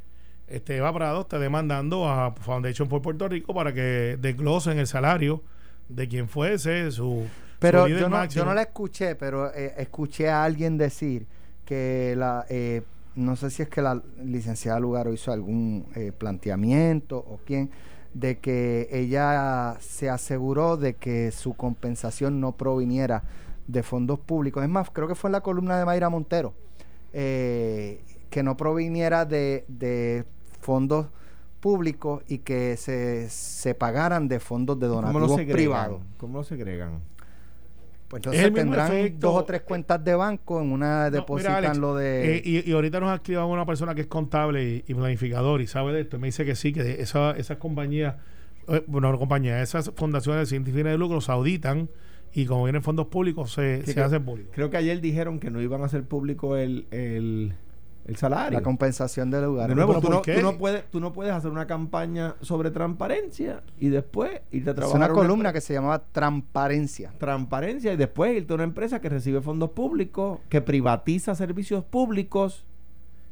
[0.47, 5.43] este Eva Prado esté demandando a Foundation for Puerto Rico para que desglosen el salario
[5.89, 7.25] de quien fuese su.
[7.59, 8.43] Pero su líder yo no, máximo.
[8.43, 11.25] yo no la escuché, pero eh, escuché a alguien decir
[11.65, 12.83] que la, eh,
[13.15, 17.71] no sé si es que la licenciada Lugaro hizo algún eh, planteamiento o quién,
[18.13, 23.23] de que ella se aseguró de que su compensación no proviniera
[23.67, 24.63] de fondos públicos.
[24.63, 26.53] Es más, creo que fue en la columna de Mayra Montero,
[27.13, 30.25] eh, que no proviniera de, de
[30.61, 31.07] fondos
[31.59, 35.55] públicos y que se, se pagaran de fondos de ¿Cómo donativos segregan?
[35.55, 36.01] privados.
[36.17, 37.01] ¿Cómo lo segregan?
[38.07, 39.27] Pues Es entonces tendrán efecto.
[39.31, 42.37] dos o tres cuentas de banco, en una No, depositan mira, Alex, lo de...
[42.37, 45.59] eh, y, y ahorita nos ha escrito una persona que es contable y, y planificador
[45.61, 46.15] y sabe de esto.
[46.15, 48.15] Y me dice que sí, que esa- esas compañías,
[48.69, 51.89] eh, bueno, no compañías, esas fundaciones sin fines de lucro se auditan
[52.33, 54.51] y como vienen fondos públicos se, Sí, se hacen públicos.
[54.55, 57.53] Creo que ayer dijeron que no iban a hacer público el, el,
[58.05, 58.59] el salario.
[58.59, 59.69] la compensación del lugar.
[59.69, 60.35] De nuevo, ¿Pero tú no, qué?
[60.35, 64.73] tú, no puedes, tú no puedes hacer una campaña sobre transparencia y después irte a
[64.73, 64.97] es trabajar.
[64.97, 67.11] una a columna que se llamaba Transparencia.
[67.17, 72.65] Transparencia y después irte a una empresa que recibe fondos públicos, que privatiza servicios públicos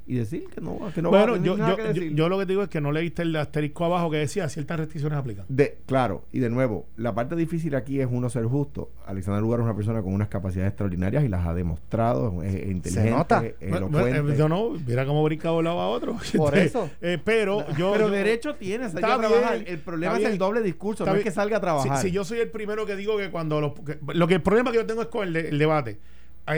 [0.07, 2.13] y decir que no, que no va a bueno, yo, nada yo, que yo, decir.
[2.15, 5.17] yo lo que digo es que no leíste el asterisco abajo que decía ciertas restricciones
[5.17, 5.45] aplican.
[5.49, 8.91] De, claro, y de nuevo, la parte difícil aquí es uno ser justo.
[9.07, 12.69] Alexander Lugar es una persona con unas capacidades extraordinarias y las ha demostrado, es, es
[12.69, 13.43] inteligente, nota.
[13.45, 14.21] es Bueno, elocuente.
[14.21, 16.17] bueno, eh, yo no, mira cómo brinca de un lado a otro.
[16.37, 16.89] Por Este, eso.
[17.01, 17.91] eh, pero yo.
[17.93, 19.53] Pero yo- derecho tienes, hay que trabajar.
[19.59, 21.23] bien, el problema es el doble discurso, no es bien.
[21.23, 21.97] que salga a trabajar.
[21.97, 23.73] Si, si yo soy el primero que digo que cuando los.
[23.73, 25.97] que- lo que el problema que yo tengo es con el, de- el debate.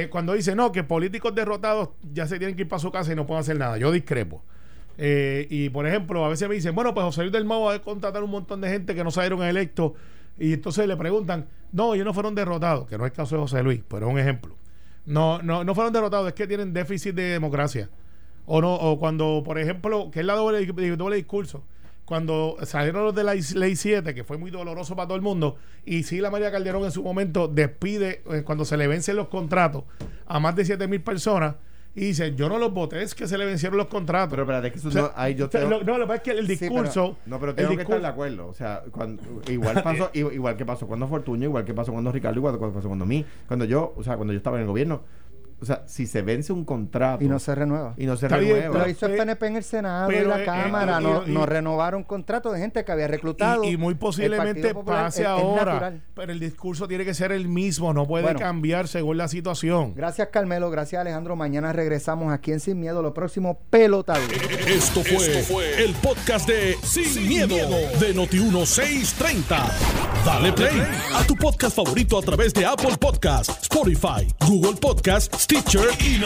[0.09, 3.15] Cuando dice no, que políticos derrotados ya se tienen que ir para su casa y
[3.15, 3.77] no pueden hacer nada.
[3.77, 4.43] Yo discrepo.
[4.97, 7.75] Eh, y por ejemplo, a veces me dicen, bueno, pues José Luis del Mau va
[7.75, 9.93] a contratar un montón de gente que no salieron electos.
[10.39, 13.41] Y entonces le preguntan, no, ellos no fueron derrotados, que no es el caso de
[13.41, 14.55] José Luis, pero es un ejemplo.
[15.05, 17.89] No, no, no fueron derrotados, es que tienen déficit de democracia.
[18.45, 20.65] O no, o cuando, por ejemplo, que es la doble,
[20.95, 21.63] doble discurso,
[22.07, 25.57] cuando salieron los de la ley 7, que fue muy doloroso para todo el mundo,
[25.85, 29.27] y sí la María Calderón en su momento despide, eh, cuando se le vencen los
[29.27, 29.83] contratos
[30.25, 31.55] a más de 7 mil personas,
[31.95, 34.29] y dice, yo no los voté, es que se le vencieron los contratos.
[34.29, 36.15] Pero espérate, que eso O sea, no, ahí yo tengo- lo, no, lo que pasa
[36.17, 37.17] es que el Sí, pero- discurso...
[37.25, 38.47] No, pero tengo que estar discurso- de acuerdo.
[38.47, 42.11] O sea, cuando, igual pasó, i- igual que pasó cuando Fortuño, igual que pasó cuando
[42.11, 43.25] Ricardo, igual que pasó cuando mí.
[43.47, 45.01] Cuando yo, o sea, cuando yo estaba en el gobierno.
[45.59, 47.95] O sea, si se vence un contrato Y no se renueva.
[47.97, 48.83] y no se Está bien, renueva.
[48.85, 50.97] Lo hizo el eh, PNP en el Senado pero, y la eh, Cámara.
[50.99, 53.63] eh, no, y- no renovaron contratos de gente que había reclutado.
[53.63, 55.93] Y, y muy posiblemente Popular pase es- ahora.
[56.13, 58.39] pero el discurso tiene que ser el mismo, no puede Bueno.
[58.39, 59.93] cambiar según la situación.
[59.95, 60.69] Gracias, Carmelo.
[60.69, 61.35] Gracias, Alejandro.
[61.35, 63.01] Mañana regresamos aquí en Sin Miedo.
[63.01, 64.21] Lo próximo, pelotado.
[64.67, 67.55] Esto fue, el podcast de Sin, miedo,
[67.99, 69.71] de Noti1630.
[70.25, 70.81] Dale play
[71.15, 76.17] a tu podcast favorito a través de Apple Podcasts, Spotify, Google Podcasts, Stitcher y.